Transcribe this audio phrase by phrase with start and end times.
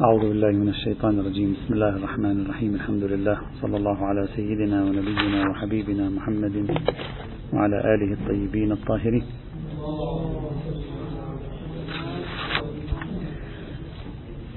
[0.00, 1.52] أعوذ بالله من الشيطان الرجيم.
[1.52, 2.74] بسم الله الرحمن الرحيم.
[2.74, 3.36] الحمد لله.
[3.60, 6.56] صلى الله على سيدنا ونبينا وحبيبنا محمد
[7.52, 9.24] وعلى آله الطيبين الطاهرين.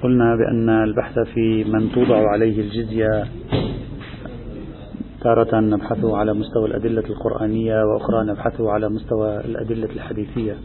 [0.03, 3.27] قلنا بأن البحث في من توضع عليه الجزية
[5.21, 10.55] تارة نبحثه على مستوى الأدلة القرآنية وأخرى نبحثه على مستوى الأدلة الحديثية.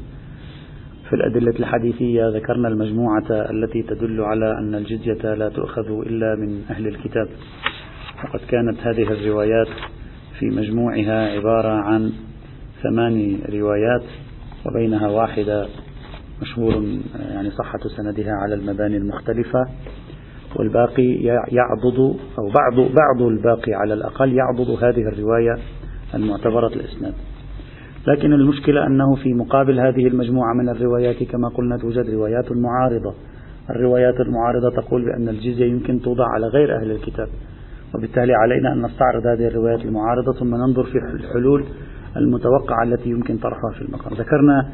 [1.09, 6.86] في الأدلة الحديثية ذكرنا المجموعة التي تدل على أن الجزية لا تؤخذ إلا من أهل
[6.86, 7.29] الكتاب.
[8.25, 9.68] وقد كانت هذه الروايات
[10.39, 12.13] في مجموعها عبارة عن
[12.82, 14.04] ثمان روايات
[14.66, 15.66] وبينها واحدة
[16.43, 16.85] مشهور
[17.30, 19.66] يعني صحة سندها على المباني المختلفة
[20.57, 21.13] والباقي
[21.52, 21.99] يعضد
[22.38, 25.58] أو بعض بعض الباقي على الأقل يعضد هذه الرواية
[26.14, 27.14] المعتبرة الإسناد.
[28.07, 33.14] لكن المشكلة أنه في مقابل هذه المجموعة من الروايات كما قلنا توجد روايات معارضة.
[33.70, 37.28] الروايات المعارضة تقول بأن الجزية يمكن توضع على غير أهل الكتاب.
[37.94, 41.64] وبالتالي علينا أن نستعرض هذه الروايات المعارضة ثم ننظر في الحلول
[42.16, 44.14] المتوقعة التي يمكن طرحها في المقام.
[44.14, 44.68] ذكرنا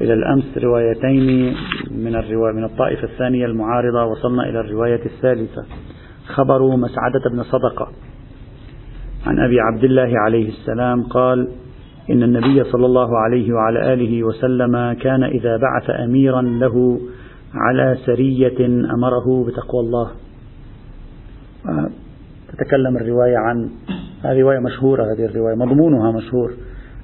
[0.00, 1.54] إلى الأمس روايتين
[1.90, 5.64] من الرواية من الطائفة الثانية المعارضة وصلنا إلى الرواية الثالثة.
[6.26, 7.88] خبر مسعدة بن صدقة.
[9.26, 11.48] عن أبي عبد الله عليه السلام قال
[12.10, 17.00] إن النبي صلى الله عليه وعلى آله وسلم كان إذا بعث أميرا له
[17.54, 20.10] على سرية أمره بتقوى الله.
[22.52, 23.70] تتكلم الرواية عن
[24.24, 26.52] هذه رواية مشهورة هذه الرواية مضمونها مشهور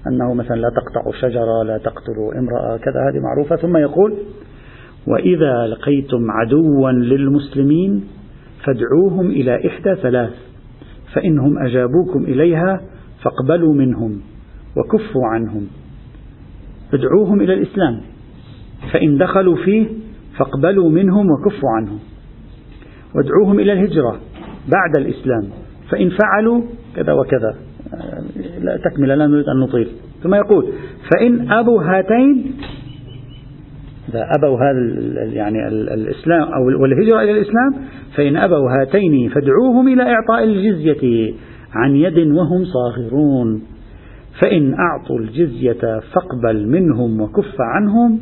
[0.06, 3.56] أنه مثلا لا تقطع شجرة لا تقتل امرأة كذا هذه معروفة.
[3.56, 4.14] ثم يقول
[5.06, 8.04] وإذا لقيتم عدوا للمسلمين
[8.64, 10.32] فادعوهم إلى إحدى ثلاث
[11.14, 12.80] فإنهم أجابوكم إليها
[13.22, 14.20] فاقبلوا منهم.
[14.76, 15.66] وكفوا عنهم.
[16.94, 18.00] ادعوهم إلى الإسلام.
[18.92, 19.86] فإن دخلوا فيه
[20.38, 21.98] فاقبلوا منهم وكفوا عنهم.
[23.14, 24.20] وادعوهم إلى الهجرة
[24.68, 25.44] بعد الإسلام.
[25.90, 26.62] فإن فعلوا
[26.96, 27.56] كذا وكذا.
[28.60, 29.88] لا تكمل لا نريد أن نطيل.
[30.22, 30.72] ثم يقول
[31.10, 32.52] فإن أبوا هاتين
[34.08, 37.74] إذا أبوا هذا يعني الإسلام أو والهجرة إلى الإسلام
[38.16, 41.34] فإن أبوا هاتين فادعوهم إلى إعطاء الجزية
[41.72, 43.62] عن يد وهم صاغرون.
[44.40, 48.20] فإن أعطوا الجزية فاقبل منهم وكف عنهم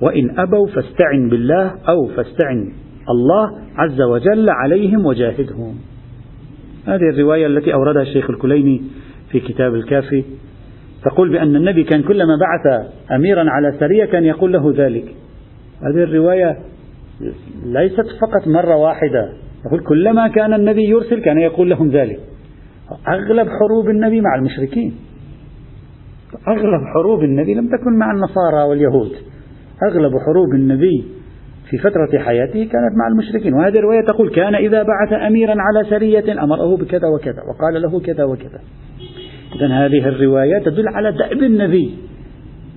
[0.00, 2.72] وإن أبوا فاستعن بالله أو فاستعن
[3.10, 5.74] الله عز وجل عليهم وجاهدهم.
[6.86, 8.82] هذه الرواية التي أوردها الشيخ الكليني
[9.30, 10.24] في كتاب الكافي
[11.04, 15.14] تقول بأن النبي كان كلما بعث أميرا على سرية كان يقول له ذلك.
[15.82, 16.58] هذه الرواية
[17.66, 19.32] ليست فقط مرة واحدة.
[19.66, 22.20] يقول كلما كان النبي يرسل كان يقول لهم ذلك.
[23.08, 24.94] أغلب حروب النبي مع المشركين.
[26.48, 29.12] أغلب حروب النبي لم تكن مع النصارى واليهود.
[29.90, 31.04] أغلب حروب النبي
[31.70, 33.54] في فترة حياته كانت مع المشركين.
[33.54, 38.24] وهذه الرواية تقول كان إذا بعث أميرا على سرية أمره بكذا وكذا وقال له كذا
[38.24, 38.60] وكذا.
[39.56, 41.94] إذا هذه الرواية تدل على دأب النبي.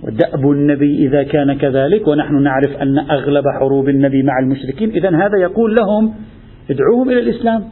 [0.03, 4.89] ودأب النبي إذا كان كذلك ونحن نعرف أن أغلب حروب النبي مع المشركين.
[4.89, 6.13] إذا هذا يقول لهم
[6.69, 7.63] ادعوهم إلى الإسلام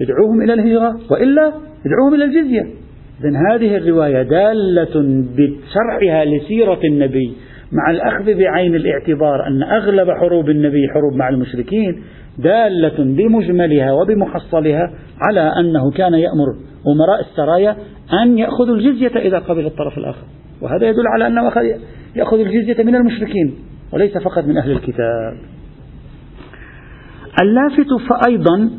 [0.00, 1.52] ادعوهم إلى الهجرة وإلا
[1.86, 2.79] ادعوهم إلى الجزية.
[3.20, 7.36] إذا هذه الرواية دالة بشرحها لسيرة النبي
[7.72, 12.02] مع الأخذ بعين الاعتبار أن أغلب حروب النبي حروب مع المشركين
[12.38, 16.46] دالة بمجملها وبمحصلها على أنه كان يأمر
[16.94, 17.76] أمراء السرايا
[18.22, 20.24] أن يأخذوا الجزية إذا قبل الطرف الآخر.
[20.62, 21.52] وهذا يدل على أنه
[22.16, 23.54] يأخذ الجزية من المشركين
[23.92, 25.36] وليس فقط من أهل الكتاب.
[27.42, 28.70] اللافت فأيضا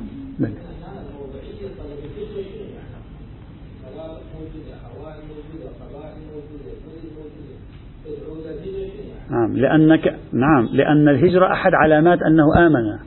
[9.31, 12.97] نعم لأنك نعم لأن الهجرة أحد علامات أنه آمن.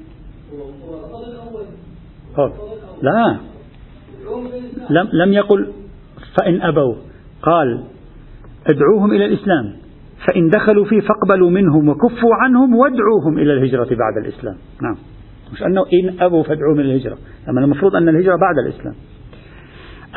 [3.03, 3.37] لا.
[4.91, 5.73] لم لم يقل
[6.39, 6.95] فإن أبوا.
[7.43, 7.85] قال
[8.67, 9.73] ادعوهم إلى الإسلام.
[10.27, 14.57] فإن دخلوا فيه فاقبلوا منهم وكفوا عنهم وادعوهم إلى الهجرة بعد الإسلام.
[14.83, 14.97] نعم.
[15.53, 17.19] مش أنه إن أبوا فادعوهم إلى الهجرة.
[17.49, 18.95] لما المفروض أن الهجرة بعد الإسلام.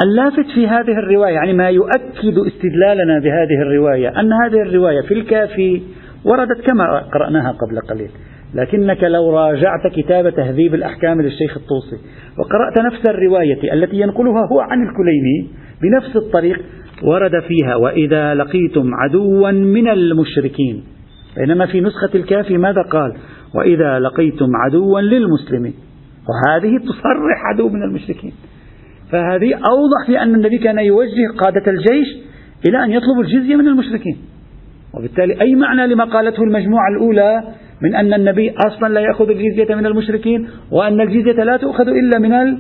[0.04, 5.82] اللافت في هذه الرواية يعني ما يؤكد استدلالنا بهذه الرواية أن هذه الرواية في الكافي
[6.26, 8.10] وردت كما قرأناها قبل قليل.
[8.54, 11.98] لكنك لو راجعت كتاب تهذيب الأحكام للشيخ الطوسي
[12.40, 15.48] وقرأت نفس الرواية التي ينقلها هو عن الكليني
[15.82, 16.62] بنفس الطريق
[17.04, 20.84] ورد فيها وإذا لقيتم عدوا من المشركين.
[21.38, 23.14] بينما في نسخة الكافي ماذا قال؟
[23.56, 25.74] وإذا لقيتم عدوا للمسلمين.
[26.30, 28.34] وهذه تصرح عدو من المشركين.
[29.12, 32.08] فهذه أوضح في أن النبي كان يوجه قادة الجيش
[32.70, 34.18] إلى أن يطلبوا الجزية من المشركين.
[34.94, 37.44] وبالتالي أي معنى لما قالته المجموعة الأولى
[37.82, 42.58] من أن النبي أصلا لا يأخذ الجزية من المشركين وأن الجزية لا تؤخذ إلا من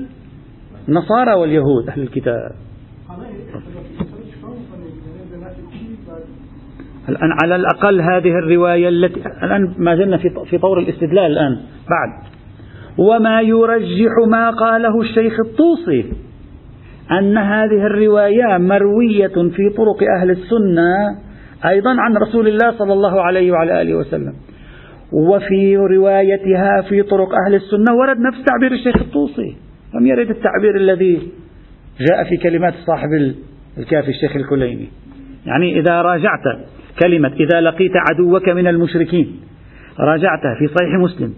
[0.89, 2.51] النصارى واليهود أهل الكتاب.
[7.09, 11.57] الآن على الأقل هذه الرواية التي الآن ما زلنا في في طور الاستدلال الآن
[11.89, 12.23] بعد.
[12.97, 16.05] وما يرجح ما قاله الشيخ الطوسي
[17.11, 21.26] أن هذه الرواية مروية في طرق أهل السنة
[21.65, 24.33] أيضا عن رسول الله صلى الله عليه وعلى آله وسلم.
[25.11, 29.55] وفي روايتها في طرق أهل السنة ورد نفس تعبير الشيخ الطوسي.
[29.95, 31.21] لم يرد التعبير الذي
[32.09, 33.09] جاء في كلمات صاحب
[33.77, 34.87] الكافي الشيخ الكليني.
[35.45, 36.43] يعني إذا راجعت
[37.03, 39.39] كلمة إذا لقيت عدوك من المشركين
[39.99, 41.33] راجعتها في صحيح مسلم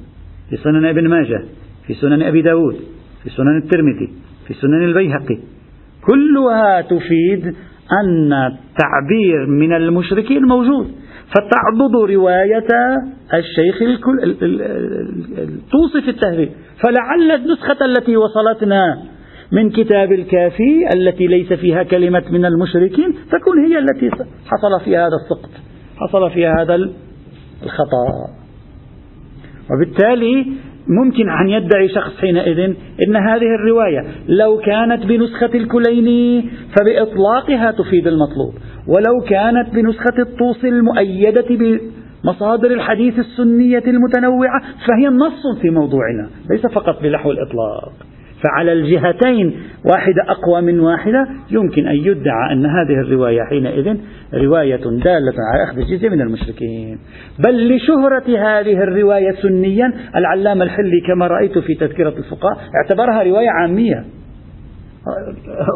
[0.50, 1.44] في سنن ابن ماجه
[1.88, 2.76] في سنن أبي داود
[3.24, 4.10] في سنن الترمذي
[4.48, 5.38] في سنن البيهقي.
[6.06, 7.56] كلها تفيد
[7.92, 10.92] أن التعبير من المشركين موجود.
[11.28, 12.68] فتعضد رواية
[13.34, 14.36] الشيخ الكل
[15.72, 16.50] توصف التهذيب.
[16.84, 19.04] فلعل النسخة التي وصلتنا
[19.52, 24.12] من كتاب الكافي التي ليس فيها كلمة من المشركين تكون هي التي
[24.46, 25.50] حصل فيها هذا السقط.
[25.98, 26.76] حصل فيها هذا
[27.64, 28.06] الخطأ.
[29.72, 30.54] وبالتالي
[30.90, 32.60] ممكن أن يدعي شخص حينئذ
[33.08, 36.50] أن هذه الرواية لو كانت بنسخة الكليني
[36.80, 38.54] فبإطلاقها تفيد المطلوب
[38.88, 47.02] ولو كانت بنسخة الطوس المؤيدة بمصادر الحديث السنية المتنوعة فهي نص في موضوعنا ليس فقط
[47.04, 48.09] بلحو الإطلاق.
[48.44, 53.98] فعلى الجهتين واحدة أقوى من واحدة يمكن أن يدعى أن هذه الرواية حينئذ
[54.34, 57.00] رواية دالة على أخذ الجزية من المشركين.
[57.40, 64.06] بل لشهرة هذه الرواية سنيا العلامة الحلي كما رأيت في تذكرة الفقهاء اعتبرها رواية عامية.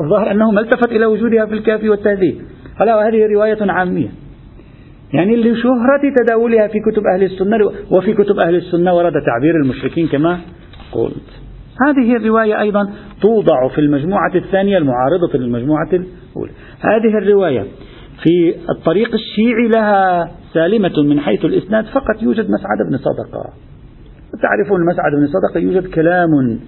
[0.04, 2.36] الظاهر أنه ما التفت إلى وجودها في الكافي والتهذيب.
[2.80, 4.10] قال هذه رواية عامية.
[5.13, 10.38] يعني لشهرة تداولها في كتب أهل السنة وفي كتب أهل السنة ورد تعبير المشركين كما
[10.92, 11.44] قلت.
[11.81, 12.90] هذه الرواية أيضا
[13.22, 16.52] توضع في المجموعة الثانية المعارضة للمجموعة الأولى.
[16.80, 17.66] هذه الرواية
[18.24, 23.54] في الطريق الشيعي لها سالمة من حيث الإسناد فقط يوجد مسعد بن صدقة.
[24.42, 26.60] تعرفون مسعد بن صدقة يوجد كلام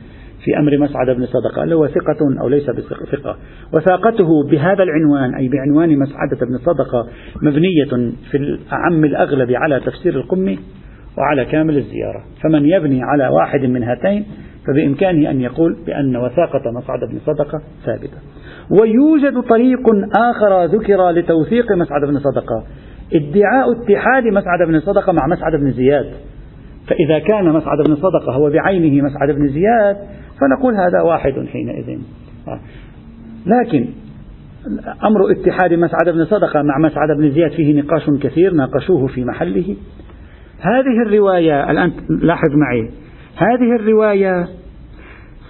[0.43, 3.37] في أمر مسعد بن صدقة هل هو ثقة أو ليس بثقة.
[3.73, 7.07] وثاقته بهذا العنوان أي بعنوان مسعدة بن صدقة
[7.41, 10.59] مبنية في الأعم الأغلب على تفسير القمي
[11.17, 12.23] وعلى كامل الزيارة.
[12.43, 14.25] فمن يبني على واحد من هاتين
[14.67, 18.17] فبإمكانه أن يقول بأن وثاقة مصعد بن صدقة ثابتة.
[18.69, 22.63] ويوجد طريق آخر ذكر لتوثيق مسعد بن صدقة.
[23.13, 26.11] ادعاء اتحاد مسعد بن صدقة مع مسعد بن زياد.
[26.87, 29.97] فإذا كان مسعد بن صدقة هو بعينه مسعد بن زياد
[30.39, 31.99] فنقول هذا واحد حينئذ.
[33.45, 33.87] لكن
[35.03, 39.75] أمر اتحاد مسعد بن صدقة مع مسعد بن زياد فيه نقاش كثير ناقشوه في محله.
[40.59, 42.89] هذه الرواية الآن لاحظ معي
[43.37, 44.47] هذه الرواية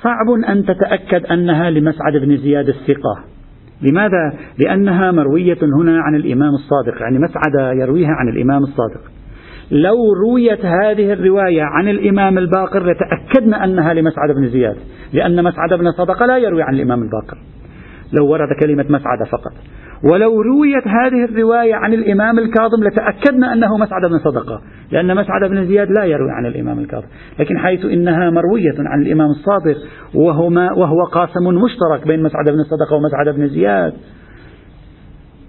[0.01, 3.23] صعب أن تتأكد أنها لمسعد بن زياد الثقة.
[3.81, 9.01] لماذا؟ لأنها مروية هنا عن الإمام الصادق يعني مسعد يرويها عن الإمام الصادق.
[9.71, 14.77] لو رويت هذه الرواية عن الإمام الباقر لتأكدنا أنها لمسعد بن زياد
[15.13, 17.37] لأن مسعد بن صدقة لا يروي عن الإمام الباقر.
[18.13, 19.53] لو ورد كلمة مسعد فقط.
[20.03, 24.61] ولو رويت هذه الرواية عن الإمام الكاظم لتأكدنا أنه مسعد بن صدقة
[24.91, 27.07] لأن مسعد بن زياد لا يروي عن الإمام الكاظم
[27.39, 29.77] لكن حيث إنها مروية عن الإمام الصادق
[30.13, 33.93] وهما وهو قاسم مشترك بين مسعد بن صدقة ومسعد بن زياد.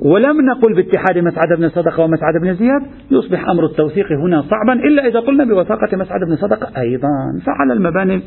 [0.00, 5.06] ولم نقل باتحاد مسعد بن صدقة ومسعد بن زياد يصبح أمر التوثيق هنا صعبا إلا
[5.06, 7.08] إذا قلنا بوثاقة مسعد بن صدقة أيضا
[7.46, 8.22] فعلى المباني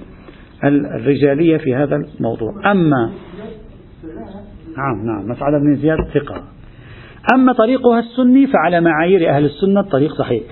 [0.63, 2.71] الرجالية في هذا الموضوع.
[2.71, 3.09] أما
[4.79, 5.29] نعم نعم.
[5.29, 6.41] مسعد بن زياد ثقة.
[7.35, 10.43] أما طريقها السني فعلى معايير أهل السنة الطريق صحيح.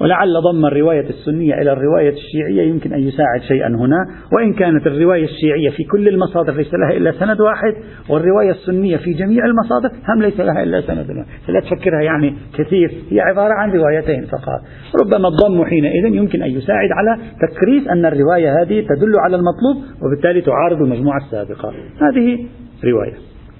[0.00, 4.06] ولعل ضم الرواية السنية إلى الرواية الشيعية يمكن أن يساعد شيئا هنا.
[4.32, 7.74] وإن كانت الرواية الشيعية في كل المصادر ليس لها إلا سند واحد
[8.10, 11.26] والرواية السنية في جميع المصادر هم ليس لها إلا سند واحد.
[11.46, 14.60] فلا تفكرها يعني كثير هي عبارة عن روايتين فقط.
[15.02, 20.40] ربما الضم حينئذ يمكن أن يساعد على تكريس أن الرواية هذه تدل على المطلوب وبالتالي
[20.40, 21.72] تعارض المجموعة السابقة.
[22.00, 22.46] هذه
[22.84, 23.14] رواية.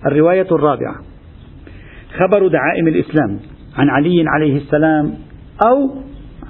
[0.06, 0.94] الرواية الرابعة.
[2.18, 3.38] خبر دعائم الإسلام
[3.76, 5.14] عن علي عليه السلام
[5.66, 5.90] أو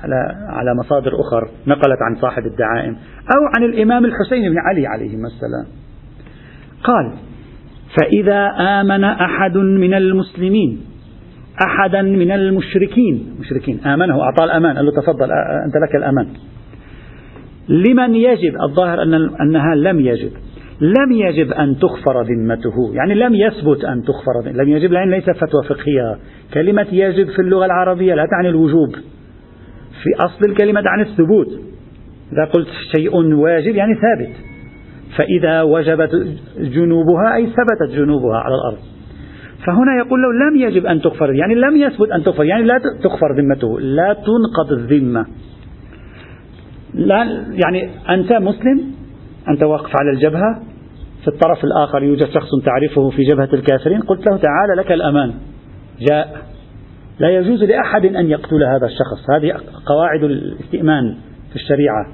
[0.02, 0.14] على
[0.48, 2.96] على مصادر أخر نقلت عن صاحب الدعائم
[3.36, 5.66] أو عن الإمام الحسين بن علي عليه السلام.
[6.84, 7.12] قال
[8.00, 8.46] فإذا
[8.80, 10.80] آمن أحد من المسلمين
[11.66, 15.32] أحدا من المشركين مشركين آمنه أعطاه الأمان قال له تفضل
[15.66, 16.26] أنت لك الأمان.
[17.68, 20.32] لمن يجب الظاهر أن أنها لم يجب.
[20.80, 22.94] لم يجب أن تغفر ذمته.
[22.94, 26.18] يعني لم يثبت أن تغفر لم يجب لأن ليس فتوى فقهية.
[26.54, 28.90] كلمة يجب في اللغة العربية لا تعني الوجوب.
[30.02, 31.48] في أصل الكلمة عن الثبوت.
[32.32, 34.36] إذا قلت شيء واجب يعني ثابت.
[35.16, 36.10] فإذا وجبت
[36.58, 38.78] جنوبها أي ثبتت جنوبها على الأرض.
[39.66, 43.34] فهنا يقول له لم يجب أن تغفر يعني لم يثبت أن تغفر يعني لا تغفر
[43.36, 43.80] ذمته.
[43.80, 45.26] لا تنقض الذمة.
[46.94, 48.97] لا يعني أنت مسلم
[49.50, 50.62] أنت واقف على الجبهة
[51.22, 55.34] في الطرف الآخر يوجد شخص تعرفه في جبهة الكافرين قلت له تعال لك الأمان.
[56.10, 56.46] جاء.
[57.18, 59.30] لا يجوز لأحد أن يقتل هذا الشخص.
[59.30, 59.52] هذه
[59.86, 61.16] قواعد الاستئمان
[61.50, 62.06] في الشريعة.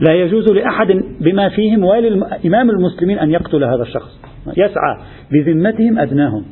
[0.00, 0.86] لا يجوز لأحد
[1.20, 4.20] بما فيهم ولإمام المسلمين أن يقتل هذا الشخص.
[4.56, 4.96] يسعى
[5.32, 6.44] بذمتهم أدناهم.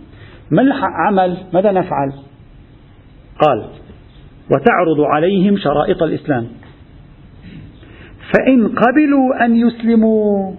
[0.50, 2.12] ما العمل ماذا نفعل؟
[3.41, 3.65] قال
[4.50, 6.47] وتعرض عليهم شرائط الإسلام.
[8.33, 10.53] فإن قبلوا أن يسلموا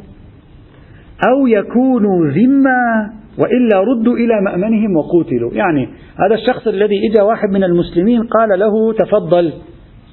[1.28, 5.88] أو يكونوا ذمة وإلا ردوا إلى مأمنهم وقوتلوا يعني
[6.26, 9.54] هذا الشخص الذي إجا واحد من المسلمين قال له تفضل.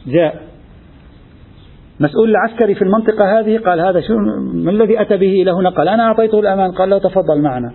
[0.07, 0.43] جاء.
[2.01, 4.19] مسؤول العسكري في المنطقة هذه قال هذا شو
[4.55, 6.73] ما الذي أتى به إلى هنا قال أنا أعطيته الأمان.
[6.73, 7.73] قال له تفضل معنا.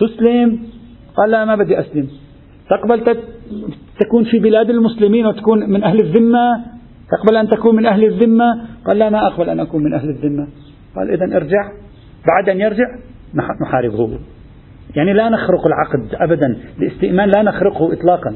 [0.00, 0.58] تسلم.
[1.16, 2.08] قال لا ما بدي أسلم.
[2.70, 3.16] تقبل
[4.00, 6.77] تكون في بلاد المسلمين وتكون من أهل الذمة
[7.10, 8.44] تقبل أن تكون من أهل الذمة؟
[8.86, 10.46] قال لا ما أقبل أن أكون من أهل الذمة.
[10.96, 11.72] قال إذا ارجع.
[12.28, 12.84] بعد أن يرجع
[13.62, 14.18] نحاربه
[14.96, 16.56] يعني لا نخرق العقد أبدا.
[16.78, 18.30] الاستئمان لا نخرقه إطلاقا.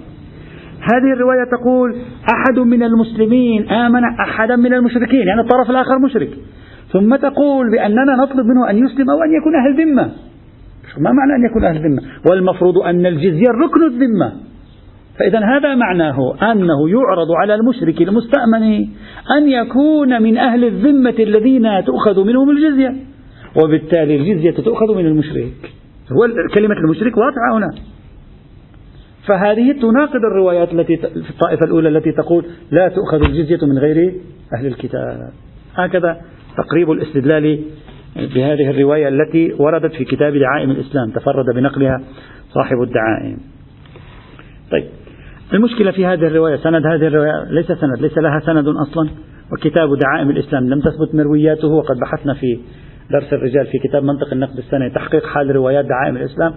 [0.80, 1.96] هذه الرواية تقول
[2.32, 6.30] أحد من المسلمين آمن أحدا من المشركين يعني الطرف الآخر مشرك.
[6.92, 10.12] ثم تقول بأننا نطلب منه أن يسلم أو أن يكون أهل ذمة.
[10.98, 14.32] ما معنى أن يكون أهل ذمة؟ والمفروض أن الجزية ركن الذمة.
[15.18, 18.62] فإذا هذا معناه أنه يعرض على المشرك المستأمن
[19.38, 22.96] أن يكون من أهل الذمة الذين تؤخذ منهم الجزية
[23.64, 25.52] وبالتالي الجزية تؤخذ من المشرك.
[26.12, 27.70] هو كلمة المشرك واضحة هنا.
[29.26, 34.14] فهذه تناقض الروايات التي في الطائفة الأولى التي تقول لا تؤخذ الجزية من غير
[34.58, 35.30] أهل الكتاب.
[35.74, 36.20] هكذا
[36.56, 37.60] تقريب الاستدلال
[38.16, 42.00] بهذه الرواية التي وردت في كتاب دعائم الإسلام تفرد بنقلها
[42.54, 43.38] صاحب الدعائم.
[44.72, 45.01] طيب.
[45.54, 49.08] المشكلة في هذه الرواية سند هذه الرواية ليس سند ليس لها سند أصلا.
[49.52, 52.60] وكتاب دعائم الإسلام لم تثبت مروياته وقد بحثنا في
[53.10, 56.54] درس الرجال في كتاب منطق النقد السنة تحقيق حال روايات دعائم الإسلام.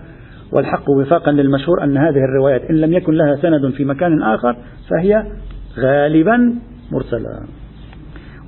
[0.51, 4.55] والحق وفاقا للمشهور أن هذه الروايات إن لم يكن لها سند في مكان آخر
[4.89, 5.23] فهي
[5.79, 6.53] غالبا
[6.91, 7.29] مرسلة.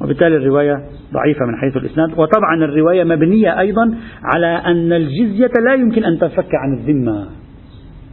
[0.01, 0.73] وبالتالي الرواية
[1.13, 2.09] ضعيفة من حيث الإسناد.
[2.11, 7.27] وطبعا الرواية مبنية أيضا على أن الجزية لا يمكن أن تنفك عن الذمة.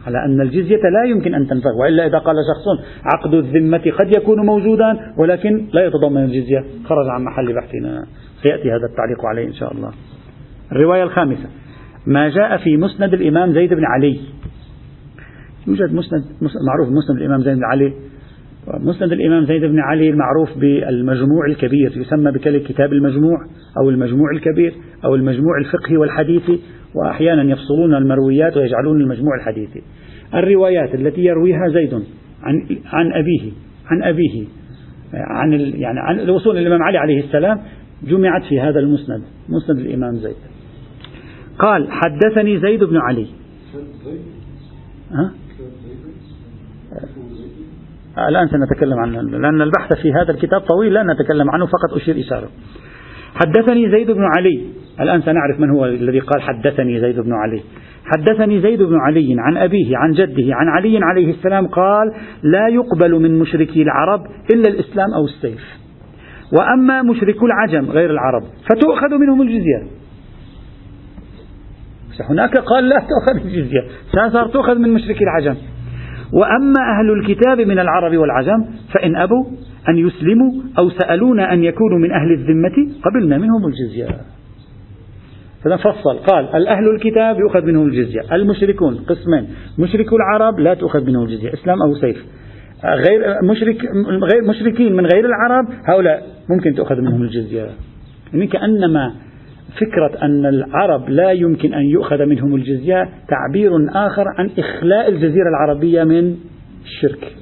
[0.06, 4.46] على أن الجزية لا يمكن أن تنفك وإلا إذا قال شخص عقد الذمة قد يكون
[4.46, 6.64] موجودا ولكن لا يتضمن الجزية.
[6.84, 8.06] خرج عن محل بحثنا.
[8.42, 9.90] سيأتي هذا التعليق عليه إن شاء الله.
[10.72, 11.48] الرواية الخامسة.
[12.06, 14.20] ما جاء في مسند الإمام زيد بن علي.
[15.66, 16.22] يوجد مسند
[16.68, 17.92] معروف مسند الإمام زيد بن علي.
[18.68, 23.38] مسند الإمام زيد بن علي المعروف بالمجموع الكبير يسمى بكلمة كتاب المجموع
[23.78, 26.60] أو المجموع الكبير أو المجموع الفقهي والحديثي.
[26.94, 29.82] وأحيانا يفصلون المرويات ويجعلون المجموع الحديثي.
[30.34, 31.94] الروايات التي يرويها زيد
[32.42, 33.52] عن عن أبيه
[33.86, 34.44] عن أبيه
[35.14, 37.60] عن يعني عن الوصول الإمام علي عليه السلام
[38.02, 40.36] جمعت في هذا المسند مسند الإمام زيد.
[41.58, 43.26] قال حدثني زيد بن علي.
[45.10, 45.32] ها؟
[48.28, 52.48] الآن سنتكلم عنه لأن البحث في هذا الكتاب طويل لا نتكلم عنه فقط أشير إشارة.
[53.34, 54.64] حدثني زيد بن علي.
[55.00, 57.62] الآن سنعرف من هو الذي قال حدثني زيد بن علي.
[58.04, 63.12] حدثني زيد بن علي عن أبيه عن جده عن علي عليه السلام قال لا يقبل
[63.22, 64.20] من مشركي العرب
[64.54, 65.64] إلا الإسلام أو السيف.
[66.52, 69.82] وأما مشركو العجم غير العرب فتؤخذ منهم الجزية.
[72.30, 73.84] هناك قال لا تؤخذ الجزية.
[74.12, 75.56] صار تؤخذ من مشركي العجم.
[76.32, 79.44] وأما أهل الكتاب من العرب والعجم فإن أبوا
[79.88, 84.06] أن يسلموا أو سألونا أن يكونوا من أهل الذمة قبلنا منهم الجزية.
[85.76, 91.52] فصل قال الأهل الكتاب يؤخذ منهم الجزية المشركون قسمين مشركو العرب لا تؤخذ منهم الجزية
[91.52, 92.24] إسلام أو سيف.
[92.84, 93.84] غير مشرك
[94.32, 97.66] غير مشركين من غير العرب هؤلاء ممكن تؤخذ منهم الجزية.
[98.32, 99.14] يعني كأنما
[99.80, 106.04] فكرة أن العرب لا يمكن أن يؤخذ منهم الجزية تعبير آخر عن إخلاء الجزيرة العربية
[106.04, 106.36] من
[106.84, 107.32] الشرك.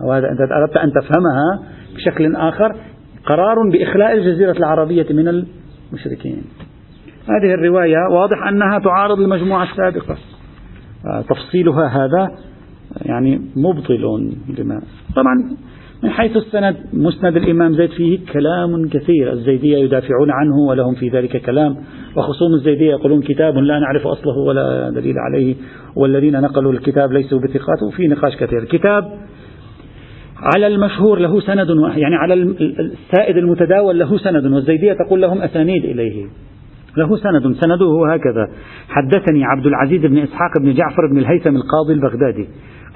[0.00, 1.62] وهذا أنت أردت أن تفهمها
[1.94, 2.76] بشكل آخر
[3.26, 6.42] قرار بإخلاء الجزيرة العربية من المشركين.
[7.28, 10.16] هذه الرواية واضح أنها تعارض المجموعة السابقة.
[11.28, 12.30] تفصيلها هذا
[13.02, 14.80] يعني مبطل لما
[15.16, 15.34] طبعا
[16.02, 19.32] من حيث السند مسند الإمام زيد فيه كلام كثير.
[19.32, 21.76] الزيدية يدافعون عنه ولهم في ذلك كلام.
[22.16, 25.54] وخصوم الزيدية يقولون كتاب لا نعرف أصله ولا دليل عليه
[25.96, 27.82] والذين نقلوا الكتاب ليسوا بثقات.
[27.88, 28.64] وفي نقاش كثير.
[28.64, 29.04] كتاب
[30.54, 34.46] على المشهور له سند يعني على السائد المتداول له سند.
[34.46, 36.26] والزيدية تقول لهم أسانيد إليه.
[36.98, 38.48] له سند سنده هكذا.
[38.88, 42.48] حدثني عبد العزيز بن إسحاق بن جعفر بن الهيثم القاضي البغدادي.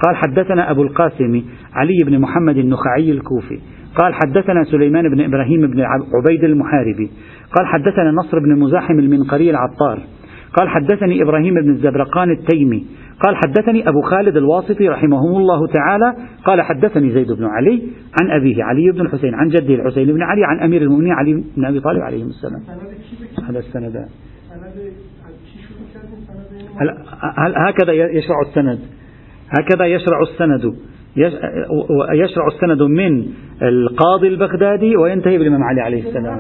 [0.07, 1.43] قال حدثنا أبو القاسم
[1.75, 3.59] علي بن محمد النخعي الكوفي.
[3.97, 5.81] قال حدثنا سليمان بن إبراهيم بن
[6.15, 7.11] عبيد المحاربي.
[7.57, 9.99] قال حدثنا نصر بن مزاحم المنقري العطار.
[10.59, 12.87] قال حدثني إبراهيم بن الزبرقان التيمي.
[13.27, 16.15] قال حدثني أبو خالد الواسطي رحمه الله تعالى
[16.45, 17.83] قال حدثني زيد بن علي
[18.21, 21.65] عن أبيه علي بن الحسين عن جده الحسين بن علي عن أمير المؤمنين علي بن
[21.65, 22.63] أبي طالب عليه السلام.
[23.49, 24.07] هذا السند.
[27.39, 28.79] هل هكذا يشرع السند.
[29.59, 30.75] هكذا يشرع السند.
[32.15, 33.25] يشرع السند من
[33.63, 36.39] القاضي البغدادي وينتهي بالإمام علي عليه السلام.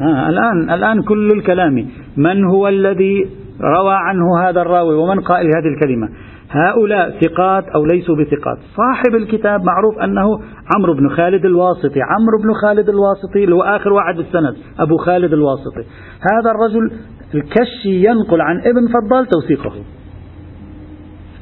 [0.00, 1.86] آه الآن الآن كل الكلام.
[2.16, 3.26] من هو الذي
[3.62, 6.08] روى عنه هذا الراوي ومن قائل هذه الكلمة.
[6.50, 10.40] هؤلاء ثقات أو ليسوا بثقات؟ صاحب الكتاب معروف أنه
[10.76, 15.32] عمرو بن خالد الواسطي عمرو بن خالد الواسطي اللي هو آخر واحد بالسند أبو خالد
[15.32, 15.84] الواسطي.
[16.32, 16.90] هذا الرجل
[17.34, 19.72] الكشي ينقل عن ابن فضال توثيقه.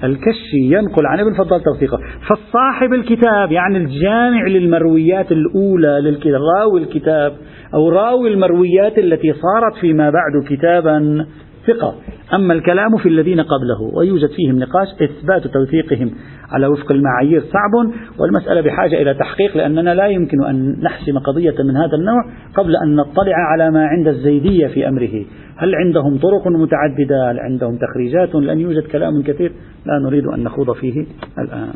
[0.04, 1.98] الكشي ينقل عن ابن فضال توثيقه.
[2.28, 7.32] فالصاحب الكتاب يعني الجامع للمرويات الأولى للكتاب راوي الكتاب
[7.74, 11.26] أو راوي المرويات التي صارت فيما بعد كتابا
[11.68, 11.94] ثقة.
[12.34, 16.10] أما الكلام في الذين قبله ويوجد فيهم نقاش إثبات توثيقهم
[16.50, 21.76] على وفق المعايير صعب والمسألة بحاجة إلى تحقيق لأننا لا يمكن أن نحسم قضية من
[21.76, 25.24] هذا النوع قبل أن نطلع على ما عند الزيدية في أمره.
[25.56, 29.52] هل عندهم طرق متعددة؟ هل عندهم تخريجات؟ لأن يوجد كلام كثير
[29.86, 31.06] لا نريد أن نخوض فيه
[31.38, 31.72] الآن.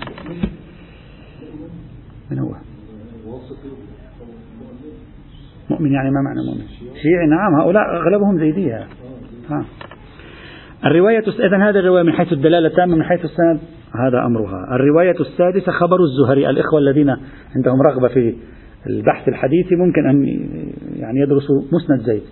[2.31, 2.55] من هو؟
[5.71, 6.67] مؤمن يعني ما معنى مؤمن؟
[7.03, 8.87] شيعي؟ نعم هؤلاء أغلبهم زيدية.
[10.87, 13.61] الرواية إذا هذه الرواية من حيث الدلالة التامة من حيث السند
[13.95, 14.75] هذا أمرها.
[14.75, 16.51] الرواية السادسة خبر الزهري.
[16.51, 17.17] الإخوة الذين
[17.57, 18.35] عندهم رغبة في
[18.87, 20.25] البحث الحديثي ممكن أن
[20.97, 22.23] يعني يدرسوا مسند زيد.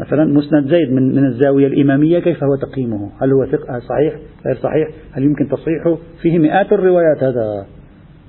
[0.00, 4.14] مثلا مسند زيد من من الزاوية الإمامية كيف هو تقييمه؟ هل هو ثقة؟ صحيح؟
[4.46, 7.66] غير صحيح؟ هل يمكن تصحيحه؟ فيه مئات الروايات هذا.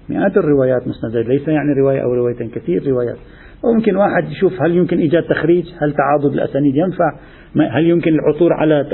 [0.10, 1.28] مئات الروايات مسند زيد.
[1.28, 3.17] ليس يعني رواية أو روايتين كثير روايات.
[3.63, 7.12] وممكن واحد يشوف هل يمكن إيجاد تخريج هل تعاضد الأسانيد ينفع
[7.71, 8.86] هل يمكن العثور على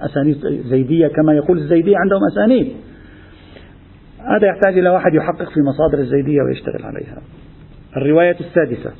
[0.00, 2.72] أسانيد زيدية كما يقول الزيدية عندهم أسانيد.
[4.36, 7.22] هذا يحتاج إلى واحد يحقق في مصادر الزيدية ويشتغل عليها.
[7.96, 8.90] الرواية السادسة.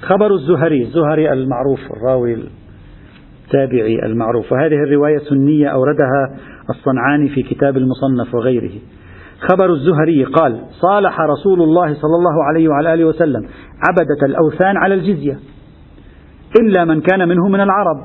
[0.00, 2.36] خبر الزهري الزهري المعروف الراوي
[3.44, 4.52] التابعي المعروف.
[4.52, 6.36] وهذه الرواية سنية أوردها
[6.70, 8.72] الصنعاني في كتاب المصنف وغيره.
[9.40, 13.46] خبر الزهري قال صالح رسول الله صلى الله عليه وعلى آله وسلم
[13.88, 15.38] عبدة الأوثان على الجزية.
[16.60, 17.96] إلا من كان منه من العرب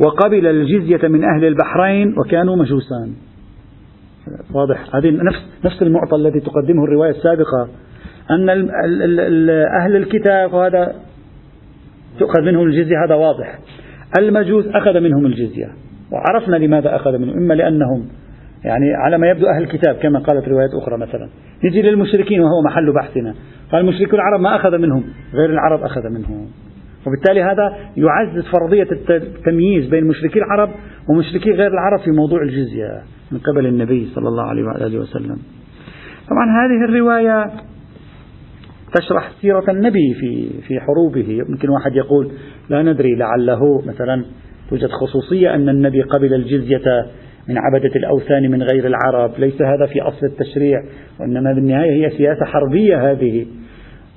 [0.00, 3.12] وقبل الجزية من أهل البحرين وكانوا مجوسان.
[4.54, 4.96] واضح.
[4.96, 7.68] هذه نفس نفس المعطى الذي تقدمه الرواية السابقة
[8.30, 8.48] أن
[9.80, 10.94] أهل الكتاب وهذا
[12.18, 13.58] تؤخذ منهم الجزية هذا واضح.
[14.18, 15.68] المجوس أخذ منهم الجزية
[16.12, 18.08] وعرفنا لماذا أخذ منهم إما لأنهم
[18.64, 21.28] يعني على ما يبدو أهل الكتاب كما قالت روايات أخرى مثلا.
[21.64, 23.34] نجي للمشركين وهو محل بحثنا.
[23.72, 26.46] قال المشركون العرب ما أخذ منهم غير العرب أخذ منهم.
[27.06, 30.70] وبالتالي هذا يعزز فرضية التمييز بين مشركي العرب
[31.10, 35.38] ومشركي غير العرب في موضوع الجزية من قبل النبي صلى الله عليه وآله وسلم.
[36.30, 37.50] طبعا هذه الرواية
[38.94, 41.44] تشرح سيرة النبي في في حروبه.
[41.48, 42.30] يمكن واحد يقول
[42.70, 44.24] لا ندري لعله مثلا
[44.70, 47.06] توجد خصوصية أن النبي قبل الجزية
[47.48, 49.30] من عبدة الأوثان من غير العرب.
[49.38, 50.78] ليس هذا في أصل التشريع
[51.20, 53.46] وإنما بالنهاية هي سياسة حربية هذه.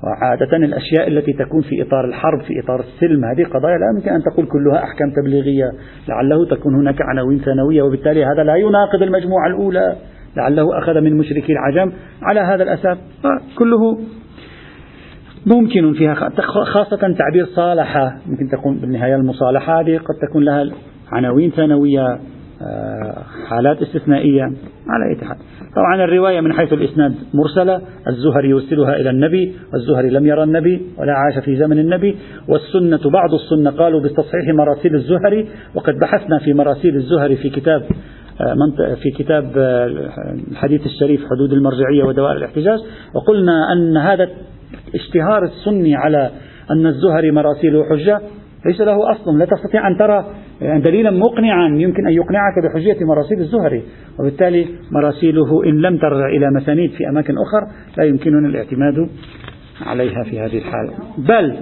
[0.04, 4.22] وعادة الأشياء التي تكون في إطار الحرب في إطار السلم هذه قضايا لا يمكن أن
[4.32, 5.72] تقول كلها أحكام تبليغية.
[6.10, 9.96] لعله تكون هناك عناوين ثانوية وبالتالي هذا لا يناقض المجموعة الأولى.
[10.38, 11.92] لعله أخذ من مشركي العجم
[12.22, 12.98] على هذا الأساس.
[13.58, 14.00] كله
[15.46, 16.14] ممكن فيها
[16.74, 18.18] خاصة تعبير صالحة.
[18.28, 20.66] ممكن تكون بالنهاية المصالحة هذه قد تكون لها
[21.12, 22.20] عناوين ثانوية.
[23.50, 24.44] حالات استثنائية
[24.90, 25.38] على أي حال.
[25.76, 27.82] طبعا الرواية من حيث الإسناد مرسلة.
[28.08, 32.16] الزهري يرسلها إلى النبي والزهري لم يرى النبي ولا عاش في زمن النبي.
[32.48, 35.48] والسنة بعض السنة قالوا بتصحيح مراسيل الزهري.
[35.76, 37.84] وقد بحثنا في مراسيل الزهري في كتاب
[38.42, 39.86] آه، في كتاب آه،
[40.52, 42.80] الحديث الشريف حدود المرجعية ودوائر الاحتجاج
[43.14, 44.30] وقلنا أن هذا
[44.96, 46.32] اشتهار السني على
[46.72, 48.22] أن الزهري مراسيله حجة.
[48.66, 49.40] ليس له أصل.
[49.40, 50.26] لا تستطيع أن ترى
[50.62, 53.84] دليلا مقنعا يمكن أن يقنعك بحجية مراسيل الزهري.
[54.20, 59.10] وبالتالي مراسيله إن لم ترجع إلى مسانيد في أماكن أخرى لا يمكننا الاعتماد
[59.86, 60.94] عليها في هذه الحالة.
[61.18, 61.58] بل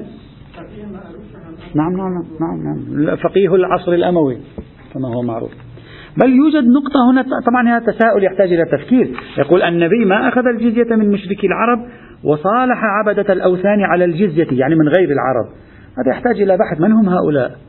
[1.76, 3.16] نعم نعم نعم, نعم.
[3.16, 4.38] فقيه العصر الأموي
[4.94, 5.52] كما هو معروف.
[6.18, 9.12] بل يوجد نقطة هنا طبعا هذا تساؤل يحتاج إلى تفكير.
[9.38, 11.80] يقول النبي ما أخذ الجزية من مشركي العرب
[12.24, 15.46] وصالح عبدة الأوثان على الجزية يعني من غير العرب.
[15.98, 16.82] هذا يحتاج إلى بحث.
[16.82, 17.69] من هم هؤلاء؟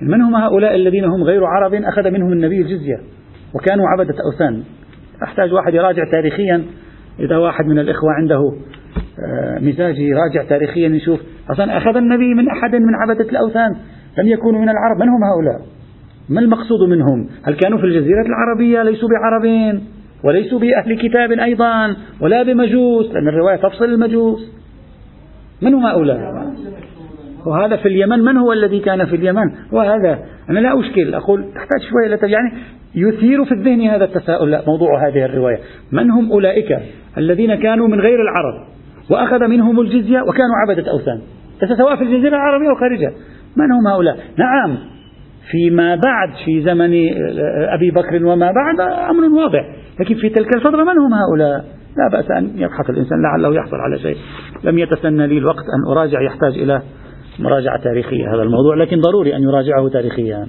[0.00, 3.00] من هم هؤلاء الذين هم غير عرب؟ أخذ منهم النبي الجزية
[3.54, 4.62] وكانوا عبدة أوثان.
[5.22, 6.64] أحتاج واحد يراجع تاريخيا.
[7.20, 12.74] إذا واحد من الإخوة عنده آه، مزاج يراجع تاريخيا يشوف أصلا أخذ النبي من أحد
[12.74, 13.76] من عبدة الأوثان.
[14.18, 14.96] لم يكونوا من العرب.
[15.00, 15.60] من هم هؤلاء؟
[16.28, 19.84] ما المقصود منهم؟ هل كانوا في الجزيرة العربية؟ ليسوا بعربين
[20.24, 24.52] وليسوا بأهل كتاب أيضا ولا بمجوس لأن الرواية تفصل المجوس.
[25.62, 26.16] من هم هؤلاء؟
[27.46, 30.18] وهذا في اليمن من هو الذي كان في اليمن؟ وهذا
[30.50, 32.52] أنا لا أشكل أقول تحتاج شوية يعني
[32.94, 35.58] يثير في الذهن هذا التساؤل موضوع هذه الرواية.
[35.92, 36.78] من هم أولئك
[37.18, 38.66] الذين كانوا من غير العرب؟
[39.10, 41.20] وأخذ منهم الجزية وكانوا عبدة أوثان.
[41.78, 43.10] سواء في الجزيرة العربية أو خارجها
[43.56, 44.78] من هم هؤلاء؟ نعم
[45.50, 46.90] فيما بعد في زمن
[47.68, 48.80] أبي بكر وما بعد
[49.10, 49.64] أمر واضح.
[50.00, 51.64] لكن في تلك الفترة من هم هؤلاء؟
[51.96, 54.16] لا بأس أن يبحث الإنسان لعله يحصل على شيء.
[54.64, 56.82] لم يتسنى لي الوقت أن أراجع يحتاج إلى
[57.38, 60.48] مراجعة تاريخية هذا الموضوع لكن ضروري أن يراجعه تاريخيا.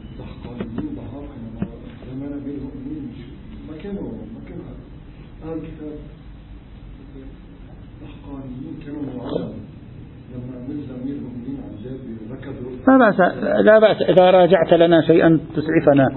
[12.88, 13.20] لا بأس
[13.66, 16.08] لا بأس إذا راجعت لنا شيئا تسعفنا.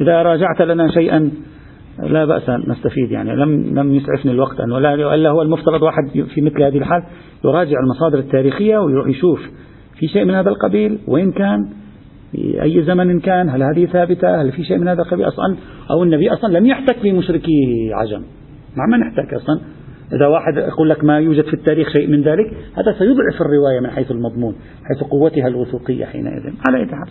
[0.00, 1.30] إذا راجعت لنا شيئا
[1.98, 6.40] لا بأس نستفيد يعني لم لم يسعفني الوقت أن ولا إلا هو المفترض واحد في
[6.40, 7.02] مثل هذه الحال
[7.44, 9.40] يراجع المصادر التاريخية ويروح يشوف
[10.00, 11.68] في شيء من هذا القبيل؟ وين كان؟
[12.32, 15.56] في أي زمن كان؟ هل هذه ثابتة؟ هل في شيء من هذا القبيل أصلا؟
[15.90, 18.22] أو النبي أصلا لم يحتك بمشركي عجم.
[18.76, 19.60] مع من احتك أصلا؟
[20.12, 22.46] إذا واحد يقول لك ما يوجد في التاريخ شيء من ذلك
[22.78, 26.52] هذا سيضعف الرواية من حيث المضمون حيث قوتها الوثوقية حينئذ.
[26.68, 27.08] على أي حال.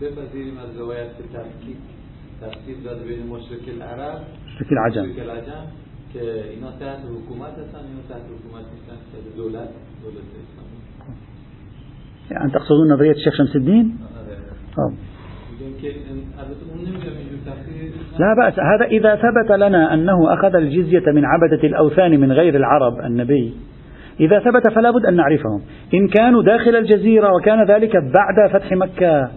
[0.00, 1.10] بپذیریم از روایت
[2.40, 4.20] تفسیر داده بین مشرک العرب.
[4.46, 5.06] مشرک العجم.
[6.12, 8.96] که اینا تحت حکومت هستن اینا تحت حکومت نیستن.
[9.12, 9.70] تحت دولت
[10.02, 10.78] دولت اسلامی.
[12.30, 13.98] يعني تقصدون نظرية الشيخ شمس الدين؟
[14.78, 14.92] آه.
[18.18, 18.58] لا بأس.
[18.58, 23.54] هذا إذا ثبت لنا أنه أخذ الجزية من عبدة الأوثان من غير العرب النبي.
[24.20, 25.60] إذا ثبت فلا بد أن نعرفهم.
[25.94, 29.30] إن كانوا داخل الجزيرة وكان ذلك بعد فتح مكة.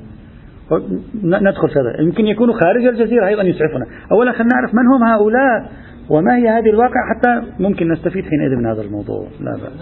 [1.23, 2.01] ندخل في هذا.
[2.01, 3.85] يمكن يكونوا خارج الجزيرة أيضا يسعفنا.
[4.11, 5.71] أولا خلينا نعرف من هم هؤلاء.
[6.09, 9.27] وما هي هذه الواقع حتى ممكن نستفيد حينئذ من هذا الموضوع.
[9.41, 9.81] لا بأس.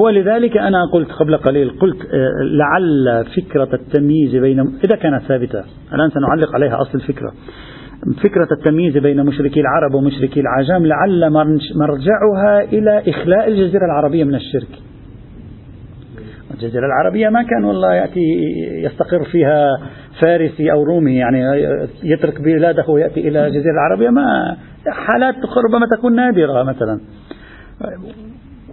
[0.00, 5.64] هو لذلك أنا قلت قبل قليل قلت آه، لعل فكرة التمييز بين إذا كانت ثابتة.
[5.94, 7.32] الآن سنعلق عليها أصل الفكرة.
[8.24, 11.30] فكرة التمييز بين مشركي العرب ومشركي العجم لعل
[11.76, 14.87] مرجعها إلى إخلاء الجزيرة العربية من الشرك.
[16.58, 18.20] الجزيرة العربية ما كان والله يأتي
[18.84, 19.66] يستقر فيها
[20.20, 21.42] فارسي أو رومي يعني
[22.02, 24.10] يترك بلاده ويأتي إلى الجزيرة العربية.
[24.10, 27.00] ما حالات ربما تكون نادرة مثلا.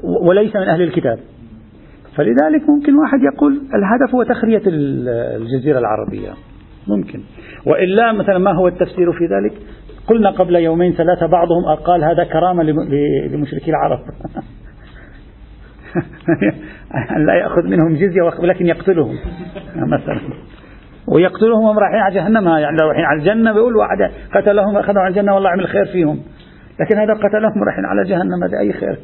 [0.03, 1.19] وليس من أهل الكتاب.
[2.15, 6.29] فلذلك ممكن واحد يقول الهدف هو تخرية الجزيرة العربية.
[6.87, 7.19] ممكن.
[7.65, 9.53] وإلا مثلا ما هو التفسير في ذلك؟
[10.07, 13.99] قلنا قبل يومين ثلاثة بعضهم قال هذا كرامة لمشركي العرب.
[17.27, 19.15] لا يأخذ منهم جزية ولكن يقتلهم
[19.75, 20.19] مثلا.
[21.08, 25.10] ويقتلهم وهم رايحين على جهنم يعني لو رايحين على الجنة بيقول واحد قتلهم أخذوا على
[25.10, 26.19] الجنة والله عمل خير فيهم.
[26.79, 28.97] لكن هذا قتلهم رايحين على جهنم هذا أي خير؟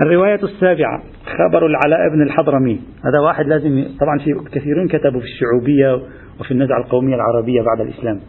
[0.00, 2.80] الرواية السابعة خبر العلاء بن الحضرمي.
[3.04, 6.06] هذا واحد لازم طبعا في كثيرون كتبوا في الشعوبية
[6.40, 8.20] وفي النزعة القومية العربية بعد الإسلام.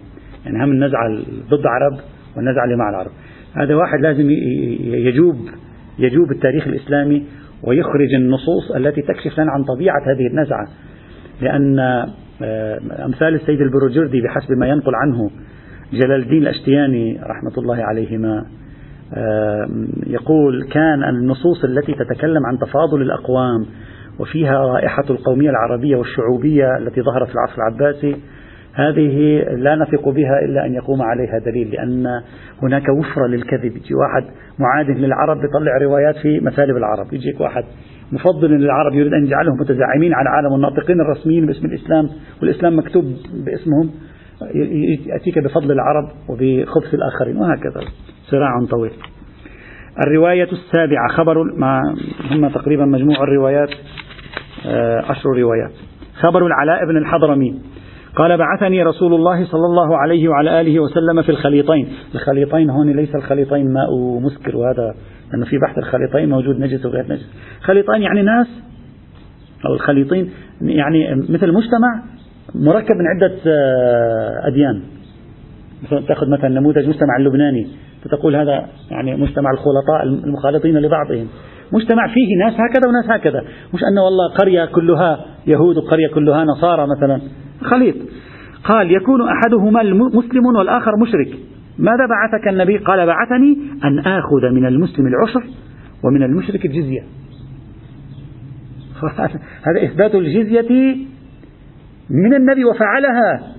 [0.45, 1.07] يعني هم النزعة
[1.49, 1.93] ضد العرب
[2.37, 3.11] والنزعة اللي مع العرب.
[3.55, 4.29] هذا واحد لازم
[5.09, 5.35] يجوب
[5.99, 7.25] يجوب التاريخ الإسلامي
[7.63, 10.67] ويخرج النصوص التي تكشف لنا عن طبيعة هذه النزعة.
[11.41, 11.79] لأن
[12.43, 15.31] آه، أمثال السيد البروجردي بحسب ما ينقل عنه
[15.93, 18.45] جلال الدين الأشتياني رحمة الله عليهما
[20.07, 23.65] يقول كان النصوص التي تتكلم عن تفاضل الأقوام
[24.19, 28.15] وفيها رائحة القومية العربية والشعوبية التي ظهرت في العصر العباسي
[28.73, 32.07] هذه لا نثق بها إلا أن يقوم عليها دليل لأن
[32.63, 33.77] هناك وفرة للكذب.
[33.77, 34.23] يجي واحد
[34.59, 37.13] معاد للعرب بيطلع روايات في مثالب العرب.
[37.13, 37.63] يجيك واحد
[38.11, 42.09] مفضل للعرب يريد أن يجعلهم متزعمين على العالم والناطقين الرسميين باسم الإسلام
[42.41, 43.05] والإسلام مكتوب
[43.45, 43.91] باسمهم
[45.05, 47.81] يأتيك بفضل العرب وبخبث الآخرين وهكذا.
[48.23, 48.91] صراع طويل.
[50.07, 51.81] الرواية السابعة خبر ما
[52.31, 53.69] هم تقريبا مجموع الروايات
[54.65, 55.71] آه، عشر روايات.
[56.13, 57.61] خبر العلاء بن الحضرمي.
[58.15, 61.89] قال بعثني رسول الله صلى الله عليه وعلى آله وسلم في الخليطين.
[62.15, 64.95] الخليطين هون ليس الخليطين ماء مسكر وهذا
[65.31, 67.29] لأنه في بحث الخليطين موجود نجس وغير نجس.
[67.61, 68.47] خليطين يعني ناس
[69.65, 70.29] أو الخليطين
[70.61, 72.03] يعني مثل مجتمع
[72.55, 74.81] مركب من عدة آه، أديان.
[76.07, 77.67] تأخذ مثلا نموذج مجتمع اللبناني
[78.03, 81.27] فتقول هذا يعني مجتمع الخلطاء المخالطين لبعضهم.
[81.73, 83.41] مجتمع فيه ناس هكذا وناس هكذا.
[83.73, 87.21] مش أنه والله قرية كلها يهود وقرية كلها نصارى مثلا.
[87.61, 87.95] خليط.
[88.63, 91.39] قال يكون أحدهما مسلم والآخر مشرك.
[91.79, 95.43] ماذا بعثك النبي؟ قال بعثني أن آخذ من المسلم العشر
[96.03, 97.01] ومن المشرك الجزية.
[99.67, 100.95] هذا إثبات الجزية
[102.09, 103.53] من النبي وفعلها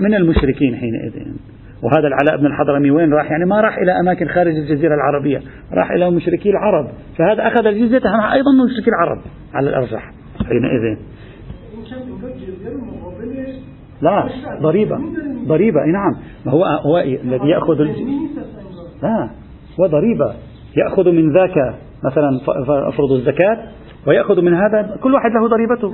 [0.00, 1.34] من المشركين حينئذ.
[1.82, 5.90] وهذا العلاء بن الحضرمي وين راح؟ يعني ما راح إلى أماكن خارج الجزيرة العربية راح
[5.90, 6.86] إلى مشركي العرب.
[7.18, 9.18] فهذا أخذ الجزية أيضا من مشركي العرب
[9.54, 10.10] على الأرجح
[10.48, 10.98] حينئذ.
[14.02, 14.28] لا
[14.62, 14.98] ضريبة
[15.46, 16.16] ضريبة نعم.
[16.46, 17.74] ما هو هو الذي يأخذ
[19.02, 19.30] لا
[19.80, 20.34] هو ضريبة.
[20.76, 22.40] يأخذ من ذاك مثلا
[22.88, 23.58] أفرض الزكاة
[24.06, 25.92] ويأخذ من هذا كل واحد له ضريبته.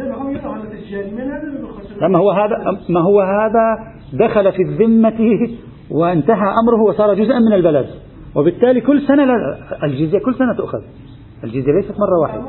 [2.09, 2.57] ما هو هذا
[2.89, 5.45] ما هو هذا دخل في الذمة
[5.91, 7.87] وانتهى أمره وصار جزءا من البلد.
[8.37, 9.25] وبالتالي كل سنة
[9.83, 10.83] الجزية كل سنة تؤخذ.
[11.45, 12.43] الجزية ليست مرة واحدة.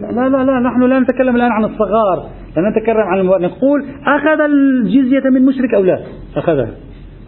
[0.00, 3.36] لا لا لا نحن لا نتكلم الآن عن الصغار لا نتكلم عن المو...
[3.36, 6.00] نقول أخذ الجزية من مشرك أو لا؟
[6.36, 6.70] أخذها.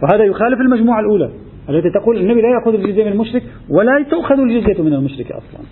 [0.03, 1.29] وهذا يخالف المجموعة الأولى
[1.69, 5.65] التي تقول النبي لا يأخذ الجزية من المشرك ولا تؤخذ الجزية من المشرك أصلا.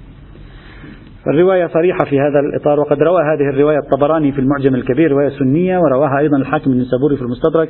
[1.27, 5.77] الرواية صريحة في هذا الإطار وقد روى هذه الرواية الطبراني في المعجم الكبير رواية سنية
[5.77, 7.69] ورواها أيضا الحاكم النسابوري في المستدرك.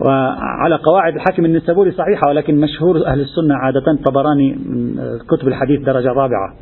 [0.00, 4.96] وعلى قواعد الحاكم النسابوري صحيحة ولكن مشهور أهل السنة عادة الطبراني من
[5.30, 6.54] كتب الحديث درجة رابعة.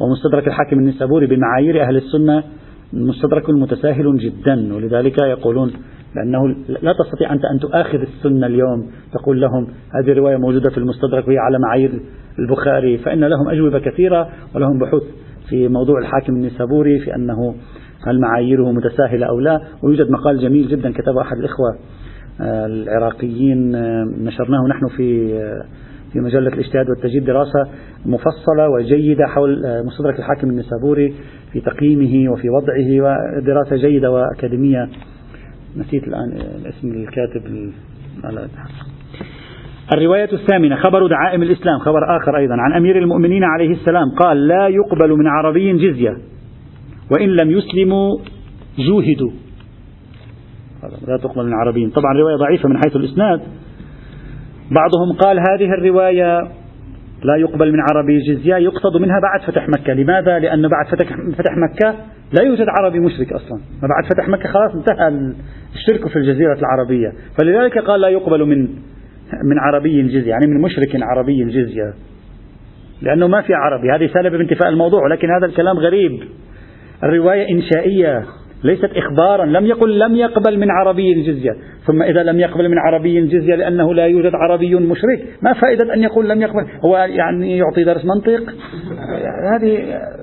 [0.00, 2.42] ومستدرك الحاكم النسابوري بمعايير أهل السنة
[2.92, 5.72] مستدرك متساهل جدا ولذلك يقولون
[6.16, 6.48] لأنه
[6.82, 11.38] لا تستطيع أنت أن تؤاخذ السنة اليوم تقول لهم هذه الرواية موجودة في المستدرك وهي
[11.38, 12.00] على معايير
[12.38, 15.02] البخاري فإن لهم أجوبة كثيرة ولهم بحوث
[15.48, 17.54] في موضوع الحاكم النسابوري في أنه
[18.06, 21.78] هل معاييره متساهلة أو لا ويوجد مقال جميل جدا كتبه أحد الإخوة
[22.40, 25.64] آه، العراقيين آه، نشرناه نحن في آه،
[26.12, 27.64] في مجلة الاجتهاد والتجديد دراسة
[28.06, 31.14] مفصلة وجيدة حول مستدرك الحاكم النسابوري
[31.52, 33.02] في تقييمه وفي وضعه
[33.38, 34.88] ودراسة جيدة وأكاديمية.
[35.76, 36.32] نسيت الآن
[36.66, 37.72] اسم الكاتب
[39.92, 44.68] الرواية الثامنة خبر دعائم الإسلام خبر آخر أيضا عن أمير المؤمنين عليه السلام قال لا
[44.68, 46.16] يقبل من عربي جزية
[47.10, 48.18] وإن لم يسلموا
[48.78, 49.30] جوهدوا.
[51.08, 51.90] لا تقبل من عربي.
[51.90, 53.40] طبعا رواية ضعيفة من حيث الإسناد.
[54.70, 56.38] بعضهم قال هذه الرواية
[57.22, 59.92] لا يقبل من عربي جزية يقصد منها بعد فتح مكة.
[59.92, 60.86] لماذا؟ لأن بعد
[61.38, 61.94] فتح مكة
[62.32, 63.60] لا يوجد عربي مشرك أصلا.
[63.82, 65.34] بعد فتح مكة خلاص انتهى
[65.74, 67.12] الشرك في الجزيرة العربية.
[67.38, 68.68] فلذلك قال لا يقبل من
[69.44, 71.94] من عربي جزية يعني من مشرك عربي جزية
[73.02, 73.90] لأنه ما في عربي.
[73.90, 76.20] هذه سبب انتفاء الموضوع ولكن هذا الكلام غريب.
[77.02, 78.24] الرواية إنشائية
[78.64, 83.26] ليست إخبارا لم يقل لم يقبل من عربي جزية ثم إذا لم يقبل من عربي
[83.26, 85.24] جزية لأنه لا يوجد عربي مشرك.
[85.42, 88.54] ما فائدة أن يقول لم يقبل؟ هو يعني يعطي درس منطق؟
[89.54, 89.76] هذه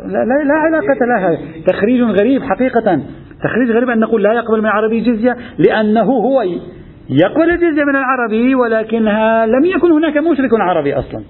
[0.06, 1.38] لا, لا, لا علاقة لها.
[1.68, 3.02] تخريج غريب حقيقة.
[3.44, 6.44] تخريج غريب أن نقول لا يقبل من عربي جزية لأنه هو
[7.12, 11.24] يقبل الجزية من العربي ولكنها لم يكن هناك مشرك عربي أصلا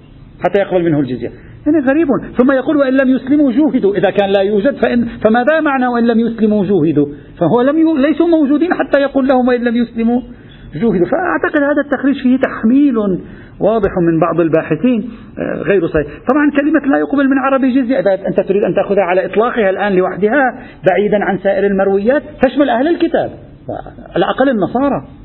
[0.44, 1.30] حتى يقبل منه الجزية.
[1.66, 2.08] يعني غريب.
[2.38, 3.94] ثم يقول وإن لم يسلموا جوهدوا.
[3.94, 7.06] إذا كان لا يوجد فإن فماذا معنى وإن لم يسلموا جوهدوا؟
[7.40, 8.02] فهو لم ي...
[8.02, 10.20] ليسوا موجودين حتى يقول لهم وإن لم يسلموا
[10.74, 11.06] جوهدوا.
[11.06, 12.96] فأعتقد هذا التخريج فيه تحميل
[13.60, 16.06] واضح من بعض الباحثين آه، غير صحيح.
[16.06, 19.92] طبعا كلمة لا يقبل من عربي جزية إذا أنت تريد أن تأخذها على إطلاقها الآن
[19.92, 20.42] لوحدها
[20.90, 23.30] بعيدا عن سائر المرويات تشمل أهل الكتاب
[24.14, 25.21] على الأقل النصارى.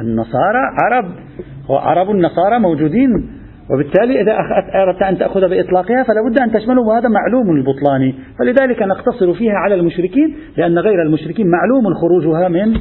[0.00, 1.04] النصارى عرب.
[1.68, 3.10] وعرب النصارى موجودين
[3.70, 4.32] وبالتالي إذا
[4.74, 9.74] أردت أن تأخذ بإطلاقها فلا بد أن تشمله وهذا معلوم البطلان فلذلك نقتصر فيها على
[9.74, 12.74] المشركين لأن غير المشركين معلوم خروجها من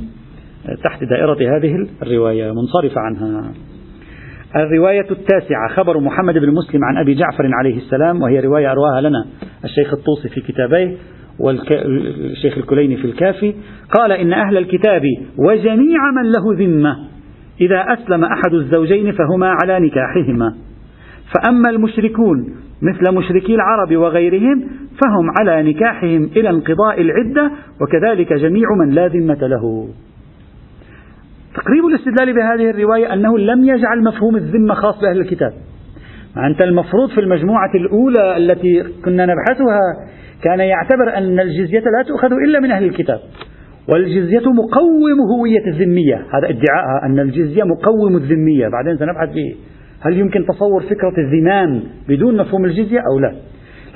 [0.83, 3.51] تحت دائرة هذه الرواية منصرفة عنها.
[4.55, 9.25] الرواية التاسعة خبر محمد بن مسلم عن أبي جعفر عليه السلام وهي رواية أرواها لنا
[9.63, 10.97] الشيخ الطوسي في كتابيه.
[11.43, 13.53] والشيخ الكليني في الكافي
[13.91, 15.01] قال إن أهل الكتاب
[15.37, 16.97] وجميع من له ذمة
[17.61, 20.55] إذا أسلم أحد الزوجين فهما على نكاحهما.
[21.33, 24.63] فأما المشركون مثل مشركي العرب وغيرهم
[25.03, 27.51] فهم على نكاحهم إلى انقضاء العدة
[27.81, 29.87] وكذلك جميع من لا ذمة له.
[31.55, 35.53] تقريب الاستدلال بهذه الرواية أنه لم يجعل مفهوم الذمة خاص بأهل الكتاب.
[36.37, 39.79] أنت المفروض في المجموعة الأولى التي كنا نبحثها
[40.43, 43.19] كان يعتبر أن الجزية لا تؤخذ إلا من أهل الكتاب
[43.89, 46.15] والجزية مقوم هوية الذمية.
[46.15, 48.67] هذا ادعاءها أن الجزية مقوم الذمية.
[48.67, 49.53] بعدين سنبحث فيه.
[50.01, 53.35] هل يمكن تصور فكرة الذمام بدون مفهوم الجزية أو لا؟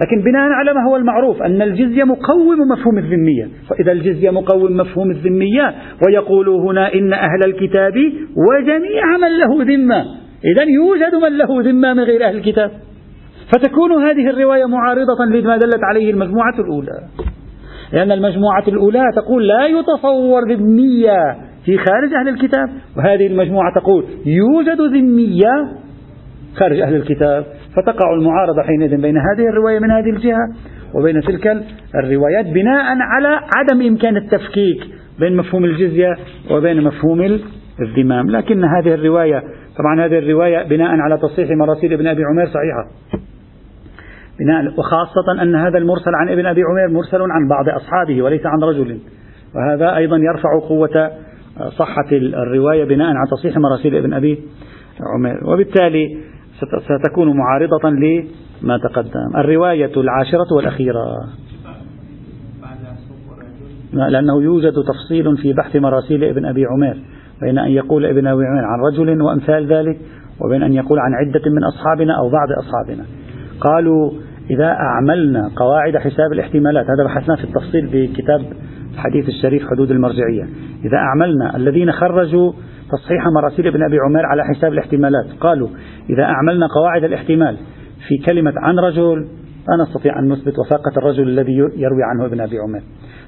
[0.02, 3.48] لكن بناء على ما هو المعروف أن الجزية مقوم مفهوم الذمية.
[3.70, 5.74] فإذا الجزية مقوم مفهوم الذمية
[6.08, 7.94] ويقول هنا إن أهل الكتاب
[8.36, 10.06] وجميع من له ذمة.
[10.46, 12.72] إذا يوجد من له ذمة من غير أهل الكتاب.
[13.54, 17.00] فتكون هذه الرواية معارضة لما دلت عليه المجموعة الأولى.
[17.94, 24.82] لأن المجموعة الأولى تقول لا يتصور ذمية في خارج أهل الكتاب وهذه المجموعة تقول يوجد
[24.82, 25.52] ذمية
[26.56, 30.48] خارج أهل الكتاب فتقع المعارضة حينئذ بين هذه الرواية من هذه الجهة
[30.96, 31.64] وبين تلك
[31.96, 34.84] الروايات بناء على عدم إمكان التفكيك
[35.20, 36.14] بين مفهوم الجزية
[36.52, 37.40] وبين مفهوم
[37.82, 38.30] الذمام.
[38.30, 39.44] لكن هذه الرواية
[39.78, 42.86] طبعا هذه الرواية بناء على تصحيح مراسيل ابن أبي عمير صحيحة.
[44.40, 48.64] بناء وخاصة أن هذا المرسل عن ابن أبي عمير مرسل عن بعض أصحابه وليس عن
[48.64, 49.00] رجل.
[49.56, 51.12] وهذا أيضا يرفع قوة
[51.78, 54.40] صحة الرواية بناء على تصحيح مراسيل ابن أبي
[55.16, 55.50] عمير.
[55.50, 56.18] وبالتالي
[56.86, 59.38] ستكون معارضة لما تقدم.
[59.38, 61.06] الرواية العاشرة والأخيرة.
[63.94, 66.98] لأنه يوجد تفصيل في بحث مراسيل ابن أبي عمير
[67.42, 70.00] بين أن يقول ابن أبي عمير عن رجل وأمثال ذلك
[70.42, 73.06] وبين أن يقول عن عدة من أصحابنا أو بعض أصحابنا.
[73.62, 74.12] قالوا
[74.50, 78.42] إذا أعملنا قواعد حساب الاحتمالات هذا بحثناه في التفصيل بكتاب
[78.94, 80.44] الحديث الشريف حدود المرجعية.
[80.86, 82.52] إذا أعملنا الذين خرجوا
[82.92, 85.26] تصحيح مراسيل ابن أبي عمير على حساب الاحتمالات.
[85.40, 85.68] قالوا
[86.10, 87.58] إذا أعملنا قواعد الاحتمال
[88.08, 89.28] في كلمة عن رجل
[89.70, 92.82] لا نستطيع أن نثبت وثاقة الرجل الذي يروي عنه ابن أبي عمير.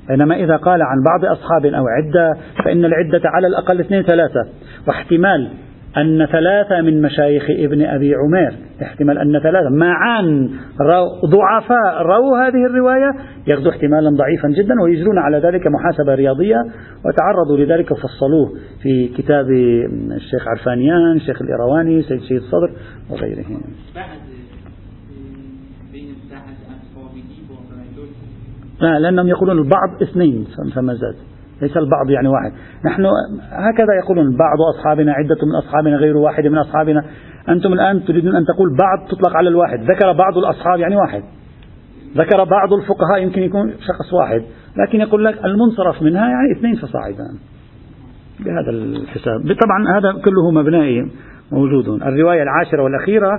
[0.09, 4.47] بينما إذا قال عن بعض أصحاب أو عدة فإن العدة على الأقل اثنين ثلاثة.
[4.87, 5.49] واحتمال
[5.97, 10.49] أن ثلاثة من مشايخ ابن أبي عمير احتمال أن ثلاثة معا
[11.25, 13.11] ضعفاء رووا هذه الرواية
[13.47, 16.57] ياخذوا احتمالا ضعيفا جدا ويجرون على ذلك محاسبة رياضية
[17.05, 18.51] وتعرضوا لذلك وفصلوه
[18.83, 19.45] في كتاب
[20.15, 22.71] الشيخ عرفانيان الشيخ الإيرواني سيد سيد الصدر
[23.09, 23.61] وغيرهم.
[28.81, 31.36] لا لأنهم يقولون البعض اثنين فما زاد.
[31.61, 32.51] ليس البعض يعني واحد.
[32.85, 33.05] نحن
[33.51, 37.03] هكذا يقولون بعض أصحابنا عدة من أصحابنا غير واحد من أصحابنا.
[37.49, 39.79] أنتم الآن تريدون أن تقول بعض تطلق على الواحد.
[39.91, 41.23] ذكر بعض الأصحاب يعني واحد.
[42.17, 44.41] ذكر بعض الفقهاء يمكن يكون شخص واحد.
[44.77, 47.27] لكن يقول لك المنصرف منها يعني اثنين فصاعدا
[48.39, 49.39] بهذا الحساب.
[49.41, 51.11] طبعا هذا كله مبنائي
[51.51, 51.87] موجود.
[51.87, 53.31] الرواية العاشرة والأخيرة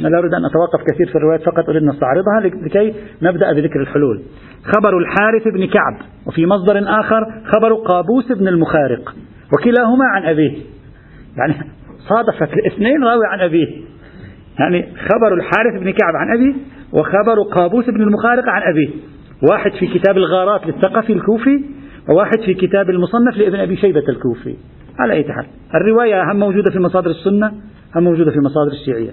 [0.00, 3.80] أنا لا أريد أن أتوقف كثير في الروايات فقط أريد أن نستعرضها لكي نبدأ بذكر
[3.80, 4.22] الحلول.
[4.64, 5.96] خبر الحارث بن كعب
[6.26, 9.14] وفي مصدر آخر خبر قابوس بن المخارق
[9.52, 10.58] وكلاهما عن أبيه.
[11.36, 11.54] يعني
[11.98, 13.66] صادفت الاثنين راوي عن أبيه.
[14.58, 16.54] يعني خبر الحارث بن كعب عن أبيه
[16.92, 18.88] وخبر قابوس بن المخارق عن أبيه.
[19.50, 21.64] واحد في كتاب الغارات للثقفي الكوفي
[22.08, 24.56] وواحد في كتاب المصنف لابن أبي شيبة الكوفي.
[24.98, 27.52] على أي حال الرواية هم موجودة في مصادر السنة
[27.96, 29.10] هم موجودة في مصادر الشيعية.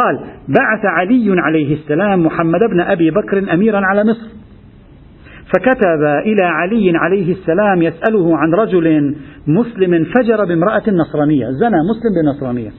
[0.00, 4.40] قال بعث علي عليه السلام محمد بن أبي بكر أميرا على مصر.
[5.54, 12.70] فكتب إلى علي عليه السلام يسأله عن رجل مسلم فجر بامرأة نصرانية زنى مسلم بنصرانية.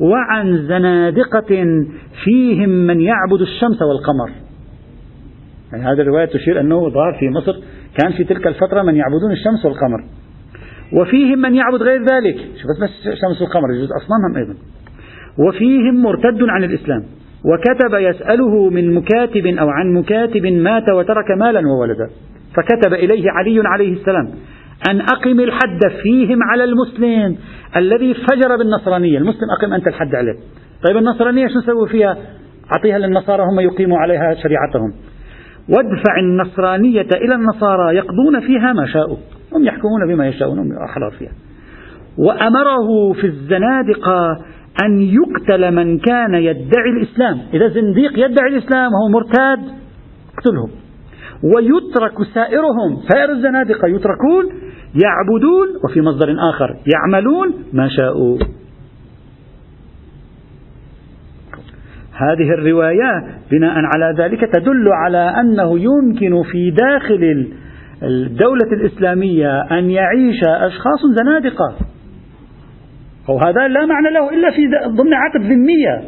[0.00, 1.66] وعن زنادقة
[2.24, 4.30] فيهم من يعبد الشمس والقمر.
[5.72, 7.52] يعني هذه الرواية تشير أنه ظهر في مصر
[7.98, 10.04] كان في تلك الفترة من يعبدون الشمس والقمر.
[10.92, 12.36] وفيهم من يعبد غير ذلك.
[12.36, 14.54] شوف بس الشمس والقمر يجوز أصنامهم أيضا.
[15.38, 17.04] وفيهم مرتد عن الإسلام.
[17.44, 22.10] وكتب يسأله من مكاتب أو عن مكاتب مات وترك مالا وولدا.
[22.56, 24.28] فكتب إليه علي عليه السلام
[24.90, 27.36] أن أقم الحد فيهم على المسلم
[27.76, 29.18] الذي فجر بالنصرانية.
[29.18, 30.34] المسلم أقم أنت الحد عليه.
[30.88, 32.16] طيب النصرانية شو نسوي فيها؟
[32.76, 34.92] أعطيها للنصارى هم يقيموا عليها شريعتهم.
[35.68, 39.16] وادفع النصرانية إلى النصارى يقضون فيها ما شاءوا.
[39.52, 41.32] هم يحكمون بما يشاءون هم أحرار فيها.
[42.18, 44.38] وأمره في الزنادقة
[44.84, 47.38] أن يقتل من كان يدعي الإسلام.
[47.54, 49.58] إذا زنديق يدعي الإسلام وهو مرتاد
[50.34, 50.68] اقتله
[51.54, 54.44] ويترك سائرهم سائر الزنادقة يتركون
[55.04, 58.38] يعبدون وفي مصدر آخر يعملون ما شاءوا.
[62.12, 67.52] هذه الرواية بناء على ذلك تدل على أنه يمكن في داخل
[68.02, 71.76] الدولة الإسلامية أن يعيش أشخاص زنادقة.
[73.28, 74.60] وهذا لا معنى له إلا في
[74.96, 76.02] ضمن عقد ذمية.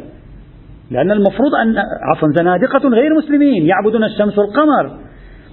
[0.91, 1.75] لأن المفروض أن
[2.11, 5.05] عفوا زنادقة غير مسلمين يعبدون الشمس والقمر.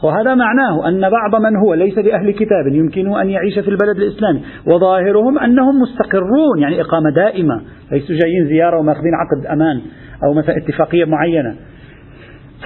[0.04, 4.42] وهذا معناه أن بعض من هو ليس بأهل كتاب يمكنه أن يعيش في البلد الإسلامي.
[4.66, 7.60] وظاهرهم أنهم مستقرون يعني إقامة دائمة
[7.92, 9.80] ليسوا جايين زيارة وماخذين عقد أمان
[10.24, 11.54] أو مثلا اتفاقية معينة.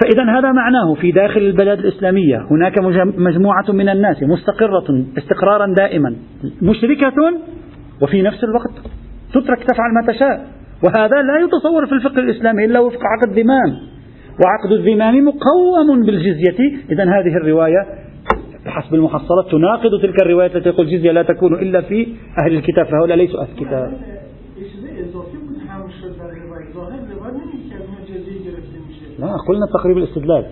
[0.01, 2.79] فإذا هذا معناه في داخل البلد الإسلامية هناك
[3.17, 6.15] مجموعة من الناس مستقرة استقرارا دائما.
[6.61, 7.13] مشركة
[8.01, 8.71] وفي نفس الوقت
[9.33, 10.47] تترك تفعل ما تشاء.
[10.83, 13.71] وهذا لا يتصور في الفقه الإسلامي إلا وفق عقد ذمام
[14.45, 16.59] وعقد الذمام مقوم بالجزية.
[16.91, 17.85] إذا هذه الرواية
[18.65, 22.07] بحسب المحصلات تناقض تلك الرواية التي تقول الجزية لا تكون إلا في
[22.43, 22.85] أهل الكتاب.
[22.85, 23.93] فهؤلاء ليسوا أهل الكتاب.
[29.19, 30.45] لا قلنا تقريب الاستدلال.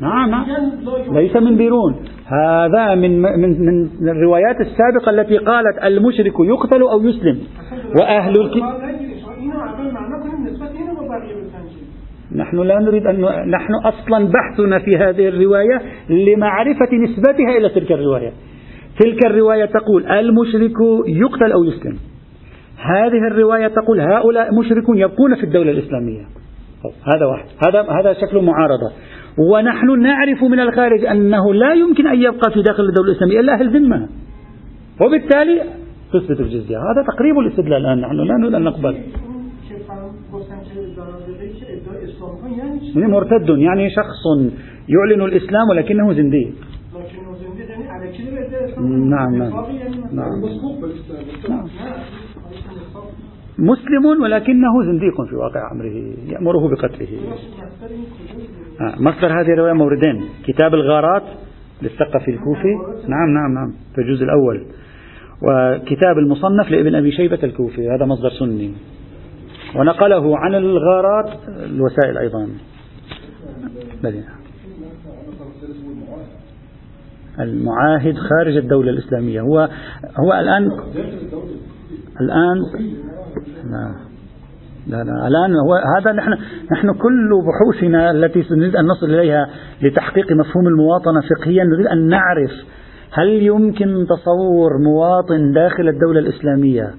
[0.00, 0.30] نعم.
[0.30, 0.46] نعم
[1.12, 1.96] ليس من بيرون.
[2.26, 7.38] هذا من من من الروايات السابقة التي قالت المشرك يقتل أو يسلم.
[8.00, 8.78] وأهل الكتاب
[12.36, 13.20] نحن لا نريد أن
[13.50, 18.32] نحن أصلا بحثنا في هذه الرواية لمعرفة نسبتها إلى تلك الرواية.
[19.00, 20.76] تلك الرواية تقول المشرك
[21.06, 21.96] يقتل أو يسلم.
[22.78, 26.20] هذه الرواية تقول هؤلاء مشركون يبقون في الدولة الإسلامية.
[27.14, 27.46] هذا واحد.
[27.66, 28.92] هذا هذا شكل معارضة.
[29.38, 33.76] ونحن نعرف من الخارج أنه لا يمكن أن يبقى في داخل الدولة الإسلامية إلا أهل
[33.76, 34.08] ذمة.
[35.00, 35.62] وبالتالي
[36.12, 36.76] تثبت الجزية.
[36.76, 38.00] هذا تقريب الاستدلال الآن.
[38.00, 38.96] نحن لا نريد أن نقبل.
[42.94, 44.52] يعني مرتد يعني شخص
[44.88, 46.54] يعلن الإسلام ولكنه زنديق
[48.80, 49.52] نعم نعم.
[50.12, 50.42] نعم.
[53.58, 57.08] مسلم ولكنه زنديق في واقع أمره يأمره بقتله.
[58.80, 60.24] آه مصدر هذه الرواية موردين.
[60.44, 61.22] كتاب الغارات
[61.82, 62.74] للثقفي الكوفي.
[63.08, 64.66] نعم نعم نعم في الجزء الأول.
[65.42, 67.88] وكتاب المصنف لابن أبي شيبة الكوفي.
[67.90, 68.74] هذا مصدر سني.
[69.76, 72.48] ونقله عن الغارات الوسائل أيضا.
[77.40, 79.40] المعاهد خارج الدولة الإسلامية.
[79.40, 79.68] هو
[80.20, 80.70] هو الآن
[82.20, 82.58] الآن
[83.64, 83.94] لا
[84.86, 86.30] لا لا الآن هو هذا نحن
[86.72, 89.48] نحن كل بحوثنا التي نريد أن نصل إليها
[89.82, 92.50] لتحقيق مفهوم المواطنة فقهيا نريد أن نعرف
[93.12, 96.90] هل يمكن تصور مواطن داخل الدولة الإسلامية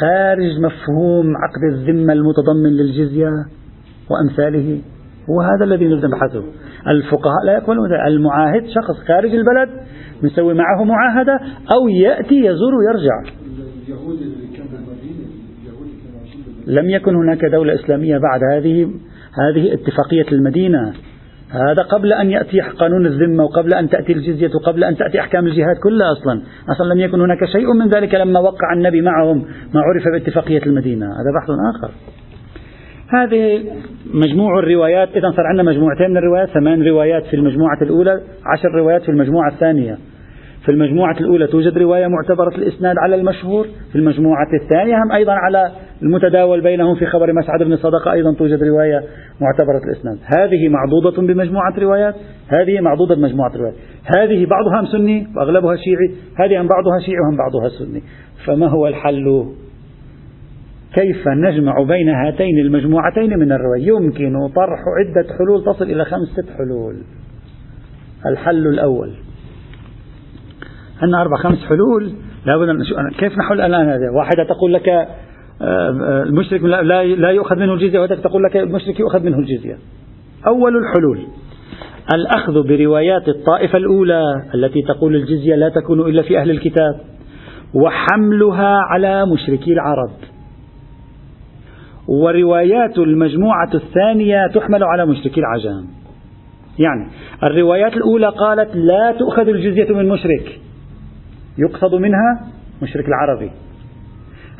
[0.00, 3.30] خارج مفهوم عقد الذمة المتضمن للجزية
[4.10, 4.80] وأمثاله؟
[5.30, 6.44] هو هذا الذي نريد نبحثه.
[6.88, 9.68] الفقهاء لا يقبلون المعاهد شخص خارج البلد
[10.22, 11.40] نسوي معه معاهدة
[11.72, 13.22] أو يأتي يزور ويرجع.
[16.66, 18.90] لم يكن هناك دولة إسلامية بعد هذه
[19.34, 20.92] هذه اتفاقية المدينة.
[21.50, 25.76] هذا قبل أن يأتي قانون الذمة وقبل أن تأتي الجزية وقبل أن تأتي أحكام الجهاد
[25.82, 26.42] كلها أصلا.
[26.68, 29.44] أصلا لم يكن هناك شيء من ذلك لما وقع النبي معهم
[29.74, 31.06] ما عرف باتفاقية المدينة.
[31.06, 31.90] هذا بحث آخر.
[33.08, 33.64] هذه
[34.14, 35.08] مجموع الروايات.
[35.08, 36.48] إذا صار عندنا مجموعتين من الروايات.
[36.48, 39.98] ثمان روايات في المجموعة الأولى عشر روايات في المجموعة الثانية.
[40.64, 43.66] في المجموعة الأولى توجد رواية معتبرة الإسناد على المشهور.
[43.92, 45.70] في المجموعة الثانية هم أيضا على
[46.02, 49.04] المتداول بينهم في خبر مسعد بن صدقة أيضا توجد رواية
[49.40, 50.18] معتبرة الإسناد.
[50.38, 52.14] هذه معضوضة بمجموعة روايات.
[52.48, 53.74] هذه معضوضة بمجموعة روايات.
[54.16, 56.14] هذه بعضها سني وأغلبها شيعي.
[56.36, 58.02] هذه هم بعضها شيعي وهم بعضها سني.
[58.46, 59.44] فما هو الحل؟
[60.94, 66.96] كيف نجمع بين هاتين المجموعتين من الرواية يمكن طرح عدة حلول تصل إلى خمسة حلول.
[68.26, 69.10] الحل الأول.
[71.02, 72.12] عندنا أربع خمس حلول.
[72.46, 75.08] لابد أن كيف نحل الآن هذا؟ واحدة تقول لك
[75.62, 79.78] المشرك لا لا يؤخذ منه الجزية وهذا تقول لك المشرك يؤخذ منه الجزية.
[80.46, 81.26] أول الحلول
[82.14, 84.22] الأخذ بروايات الطائفة الأولى
[84.54, 87.00] التي تقول الجزية لا تكون إلا في أهل الكتاب
[87.74, 90.10] وحملها على مشركي العرب.
[92.08, 95.86] وروايات المجموعة الثانية تحمل على مشركي العجام.
[96.78, 97.10] يعني
[97.42, 100.60] الروايات الأولى قالت لا تؤخذ الجزية من مشرك
[101.58, 102.40] يقصد منها
[102.82, 103.50] مشرك العربي.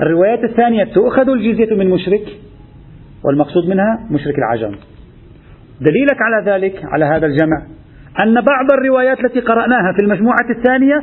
[0.03, 2.22] الروايات الثانية تؤخذ الجزية من مشرك
[3.24, 4.76] والمقصود منها مشرك العجم.
[5.80, 7.62] دليلك على ذلك على هذا الجمع
[8.22, 11.03] أن بعض الروايات التي قرأناها في المجموعة الثانية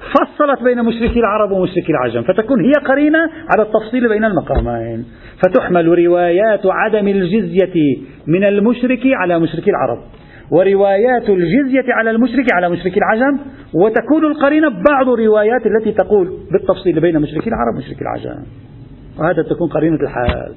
[0.00, 5.04] فصلت بين مشركي العرب ومشركي العجم فتكون هي قرينة على التفصيل بين المقامين.
[5.42, 9.98] فتحمل روايات عدم الجزية من المشرك على مشركي العرب.
[10.50, 13.38] وروايات الجزية على المشرك على مشرك العجم
[13.74, 18.42] وتكون القرينة بعض الروايات التي تقول بالتفصيل بين مشرك العرب ومشرك العجم.
[19.18, 20.52] وهذا تكون قرينة الحال.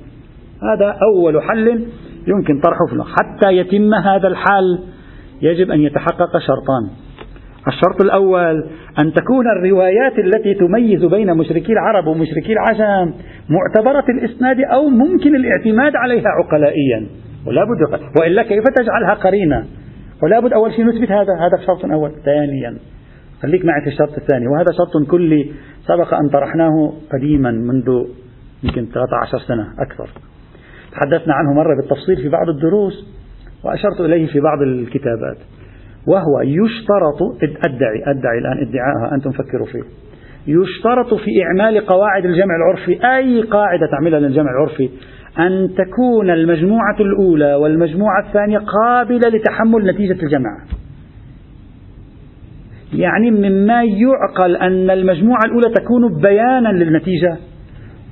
[0.64, 1.86] هذا أول حل
[2.28, 4.80] يمكن طرحه في حتى يتم هذا الحال
[5.42, 6.90] يجب أن يتحقق شرطان.
[7.68, 8.64] الشرط الأول
[9.00, 13.14] أن تكون الروايات التي تميز بين مشركي العرب ومشركي العجم
[13.50, 17.08] معتبرة الإسناد أو ممكن الاعتماد عليها عقلائيا.
[17.48, 19.66] ولا بد وإلا كيف تجعلها قرينة؟
[20.24, 22.78] ولا بد أول شيء نثبت هذا هذا شرط أول ثانيا.
[23.42, 24.48] خليك معي في الشرط الثاني.
[24.48, 25.52] وهذا شرط كلي
[25.88, 28.06] سبق أن طرحناه قديما منذ
[28.64, 30.10] يمكن 13 سنة أكثر.
[30.92, 33.08] تحدثنا عنه مرة بالتفصيل في بعض الدروس
[33.64, 35.38] وأشرت إليه في بعض الكتابات.
[36.08, 37.22] وهو يشترط
[37.66, 39.84] أدعي أدعي الآن ادعاءها أنتم فكروا فيه.
[40.48, 43.16] يشترط في إعمال قواعد الجمع العرفي.
[43.18, 44.90] أي قاعدة تعملها للجمع العرفي؟
[45.40, 50.50] أن تكون المجموعة الأولى والمجموعة الثانية قابلة لتحمل نتيجة الجمع
[52.94, 57.38] يعني مما يعقل أن المجموعة الأولى تكون بيانا للنتيجة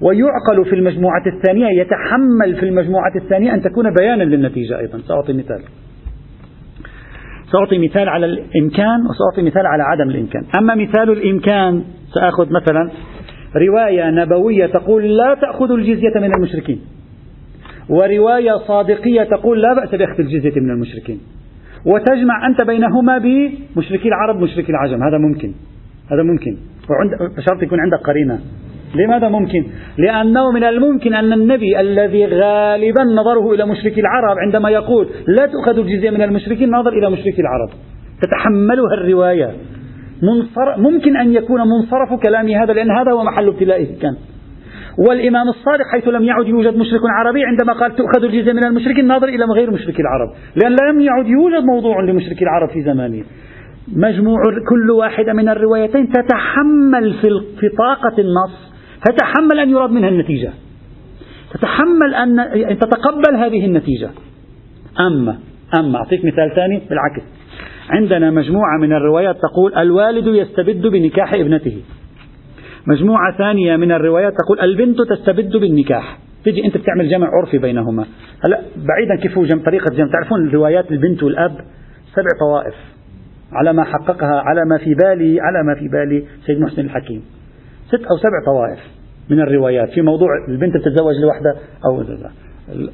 [0.01, 4.99] ويعقل في المجموعة الثانية يتحمل في المجموعة الثانية أن تكون بيانا للنتيجة أيضا.
[5.07, 5.61] سأعطي مثال.
[7.51, 10.43] سأعطي مثال على الإمكان وسأعطي مثال على عدم الإمكان.
[10.57, 12.89] أما مثال الإمكان سأخذ مثلا
[13.55, 16.82] رواية نبوية تقول لا تأخذوا الجزية من المشركين.
[17.92, 21.20] ورواية صادقية تقول لا بأس بأخذ الجزية من المشركين.
[21.86, 25.04] وتجمع أنت بينهما بمشركي العرب مشركي العجم.
[25.04, 25.52] هذا ممكن.
[26.12, 26.58] هذا ممكن.
[26.89, 28.39] وعند شرط يكون عندك قرينة.
[28.96, 29.66] لماذا ممكن؟
[29.98, 35.80] لأنه من الممكن أن النبي الذي غالبا نظره إلى مشركي العرب عندما يقول لا تؤخذ
[35.80, 37.70] الجزية من المشركين ناظر إلى مشركي العرب.
[38.22, 39.52] تتحملها الرواية.
[40.78, 44.00] ممكن أن يكون منصرف كلامي هذا لأن هذا هو محل ابتلائه.
[44.02, 44.16] كان.
[44.98, 49.28] والإمام الصادق حيث لم يعد يوجد مشرك عربي عندما قال تؤخذ الجزية من المشركين ناظر
[49.28, 50.30] إلى غير مشركي العرب.
[50.56, 53.24] لأن لم يعد يوجد موضوع لمشركي العرب في زمانه.
[53.96, 57.14] مجموع كل واحدة من الروايتين تتحمل
[57.60, 58.72] في طاقة النص.
[59.06, 60.52] تتحمل أن يراد منها النتيجة.
[61.54, 64.10] تتحمل أن تتقبل هذه النتيجة.
[65.00, 65.38] أما
[65.74, 66.82] أما أعطيك مثال ثاني.
[66.89, 67.24] بالعكس.
[67.89, 71.82] عندنا مجموعة من الروايات تقول الوالد يستبد بنكاح ابنته.
[72.88, 76.18] مجموعة ثانية من الروايات تقول البنت تستبد بالنكاح.
[76.46, 78.06] تجي أنت بتعمل جمع عرفي بينهما.
[78.46, 80.12] هلا بعيدا كيف هو جمع طريقة جمع.
[80.12, 81.56] تعرفون الروايات البنت والأب؟
[82.14, 82.76] سبع طوائف.
[83.52, 87.24] على ما حققها على ما في بالي على ما في بالي سيد محسن الحكيم.
[87.88, 88.80] ست أو سبع طوائف
[89.30, 89.90] من الروايات.
[89.90, 91.56] في موضوع البنت بتتزوج لوحدها
[91.86, 92.02] أو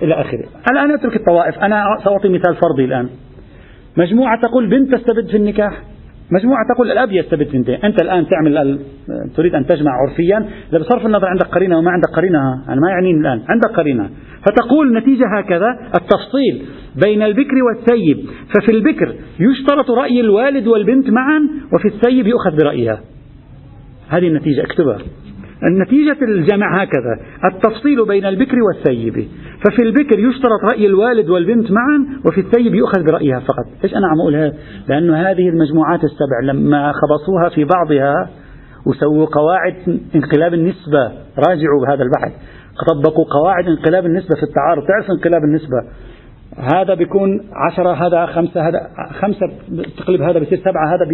[0.04, 0.46] إلى آخره.
[0.72, 1.60] الآن أترك الطوائف.
[1.60, 3.10] أنا سأعطي مثال فرضي الآن.
[3.98, 5.82] مجموعة تقول بنت تستبد في النكاح.
[6.32, 8.80] مجموعة تقول الأب يستبد بنتين أنت الآن تعمل
[9.36, 10.50] تريد أن تجمع عرفيا.
[10.74, 13.42] بصرف النظر عندك قرينة وما عندك قرينة أنا ما يعنيني الآن.
[13.50, 14.10] عندك قرينة
[14.48, 16.66] فتقول النتيجة هكذا التفصيل
[17.06, 23.00] بين البكر والثيب ففي البكر يشترط رأي الوالد والبنت معا وفي الثيب يؤخذ برأيها.
[24.10, 24.62] هذه النتيجة.
[24.62, 24.98] اكتبها.
[25.64, 27.20] النتيجة الجمع هكذا.
[27.54, 29.28] التفصيل بين البكر والثيب.
[29.66, 33.66] ففي البكر يشترط رأي الوالد والبنت معا وفي الثيب يؤخذ برأيها فقط.
[33.84, 34.54] ليش أنا عم أقول
[34.90, 38.30] لأن هذه المجموعات السبع لما خبصوها في بعضها
[38.86, 41.12] وسووا قواعد انقلاب النسبة.
[41.48, 42.32] راجعوا بهذا البحث.
[42.88, 45.78] طبقوا قواعد انقلاب النسبة في التعارض تعرف انقلاب النسبة؟
[46.58, 48.90] هذا بيكون عشرة هذا خمسة هذا
[49.22, 49.48] خمسة
[49.98, 51.06] تقلب هذا بصير سبعة هذا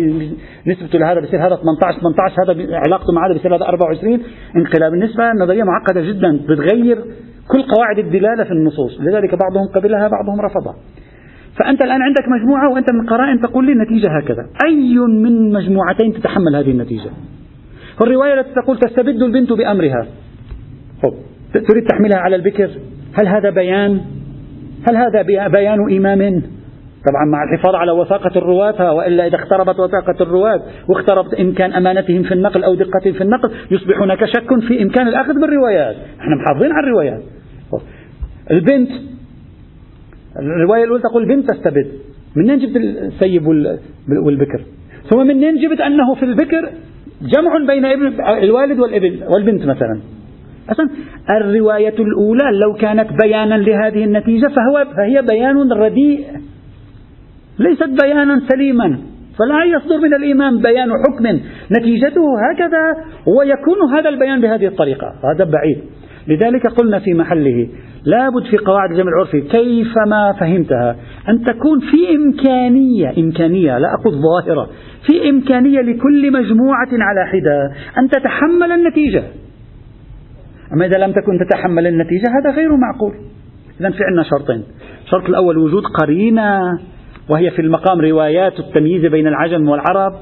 [0.68, 4.20] نسبته لهذا بصير هذا 18 18 هذا علاقته مع هذا بصير هذا 24
[4.56, 6.98] انقلاب النسبة نظرية معقدة جدا بتغير
[7.48, 9.02] كل قواعد الدلالة في النصوص.
[9.02, 10.76] لذلك بعضهم قبلها بعضهم رفضها.
[11.60, 14.46] فأنت الآن عندك مجموعة وأنت من قرائن تقول لي النتيجة هكذا.
[14.66, 17.10] أي من مجموعتين تتحمل هذه النتيجة؟
[18.02, 20.08] الرواية التي تقول تستبد البنت بأمرها.
[21.54, 22.70] تريد تحملها على البكر؟
[23.14, 24.02] هل هذا بيان؟
[24.88, 26.42] هل هذا بيان إمام؟
[27.06, 32.34] طبعا مع الحفاظ على وثاقة الرواة وإلا إذا اختربت وثاقة الرواة واختربت إمكان أمانتهم في
[32.34, 35.96] النقل أو دقتهم في النقل يصبح هناك شك في إمكان الأخذ بالروايات.
[36.20, 37.22] إحنا محافظين على الروايات.
[38.52, 38.90] البنت
[40.40, 41.92] الرواية الأولى تقول البنت تستبد.
[42.36, 43.48] منين جبت السيب
[44.26, 44.62] والبكر؟
[45.10, 46.70] ثم منين جبت أنه في البكر
[47.22, 48.14] جمع بين ابن
[48.44, 50.02] الوالد والابن والبنت مثلا؟
[50.72, 50.89] أصلا
[51.32, 56.26] الرواية الأولى لو كانت بيانا لهذه النتيجة فهو فهي بيان رديء
[57.59, 58.97] ليست بيانا سليما
[59.39, 61.39] فلا يصدر من الإمام بيان حكم
[61.78, 63.05] نتيجته هكذا
[63.38, 65.78] ويكون هذا البيان بهذه الطريقة هذا بعيد.
[66.28, 67.68] لذلك قلنا في محله
[68.05, 70.95] لابد في قواعد الجمع العرفي كيفما فهمتها
[71.30, 74.70] أن تكون في إمكانية إمكانية لا أقول ظاهرة
[75.07, 79.24] في إمكانية لكل مجموعة على حدة أن تتحمل النتيجة.
[80.74, 83.14] أما إذا لم تكن تتحمل النتيجة هذا غير معقول
[83.80, 84.64] إذا في عندنا شرطين
[85.06, 86.60] الشرط الأول وجود قرينة
[87.30, 90.14] وهي في المقام روايات التمييز بين العجم والعرب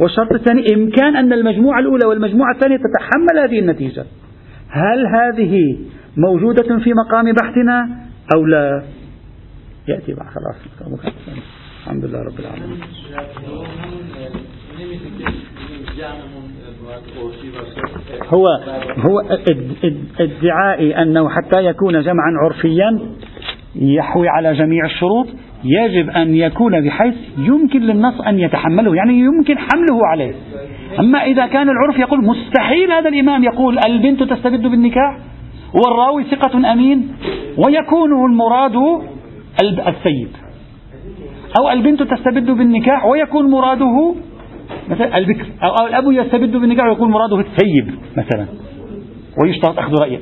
[0.00, 4.04] والشرط الثاني إمكان أن المجموعة الأولى والمجموعة الثانية تتحمل هذه النتيجة
[4.68, 5.78] هل هذه
[6.16, 7.88] موجودة في مقام بحثنا
[8.36, 8.82] أو لا
[9.88, 10.56] يأتي بعد خلاص
[11.86, 12.80] الحمد لله رب العالمين
[18.34, 18.46] هو
[18.98, 19.20] هو
[20.20, 23.00] ادعائي أنه حتى يكون جمعا عرفيا
[23.76, 25.26] يحوي على جميع الشروط
[25.64, 30.34] يجب أن يكون بحيث يمكن للنص أن يتحمله يعني يمكن حمله عليه.
[30.98, 35.18] أما إذا كان العرف يقول مستحيل هذا الإمام يقول البنت تستبد بالنكاح
[35.74, 37.08] والراوي ثقة أمين
[37.66, 38.76] ويكون المراد
[39.62, 40.28] السيد.
[41.60, 44.14] أو البنت تستبد بالنكاح ويكون مراده
[44.88, 48.46] مثلا البكر أو الأب يستبد بالنكاح ويكون مراده الثيب مثلا
[49.42, 50.18] ويشترط أخذ رأيه.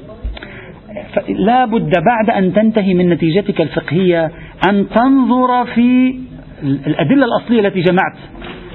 [1.28, 4.30] لا بد بعد أن تنتهي من نتيجتك الفقهية
[4.68, 6.18] أن تنظر في
[6.62, 8.16] الأدلة الأصلية التي جمعت.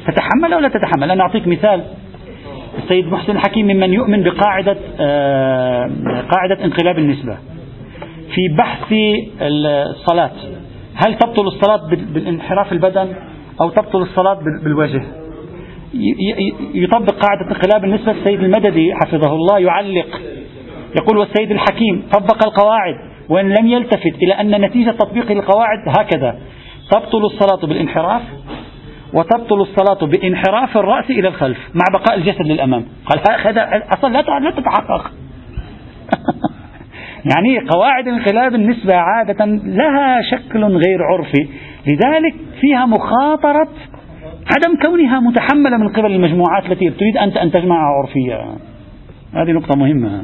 [0.08, 1.84] تتحمل أو لا تتحمل؟ أنا أعطيك مثال.
[2.84, 5.92] السيد محسن الحكيم ممن يؤمن بقاعدة آه،
[6.32, 7.38] قاعدة انقلاب النسبة.
[8.36, 8.94] في بحث
[9.42, 10.32] الصلاة
[10.96, 13.08] هل تبطل الصلاة بالانحراف البدن
[13.62, 15.21] أو تبطل الصلاة بالوجه؟
[16.74, 20.22] يطبق قاعدة انقلاب النسبة السيد المددي حفظه الله يعلق.
[21.02, 22.96] يقول والسيد الحكيم طبق القواعد
[23.30, 26.40] وإن لم يلتفت إلى أن نتيجة تطبيق القواعد هكذا.
[26.92, 28.22] تبطل الصلاة بالانحراف
[29.14, 32.86] وتبطل الصلاة بانحراف الرأس إلى الخلف مع بقاء الجسد للأمام.
[33.06, 35.12] قال هذا أصلا لا تتحقق
[37.36, 41.48] يعني قواعد انقلاب النسبة عادة لها شكل غير عرفي.
[41.88, 43.68] لذلك فيها مخاطرة
[44.56, 48.56] عدم كونها متحملة من قبل المجموعات التي تريد أنت أن تجمعها عرفية
[49.34, 50.24] هذه نقطة مهمة.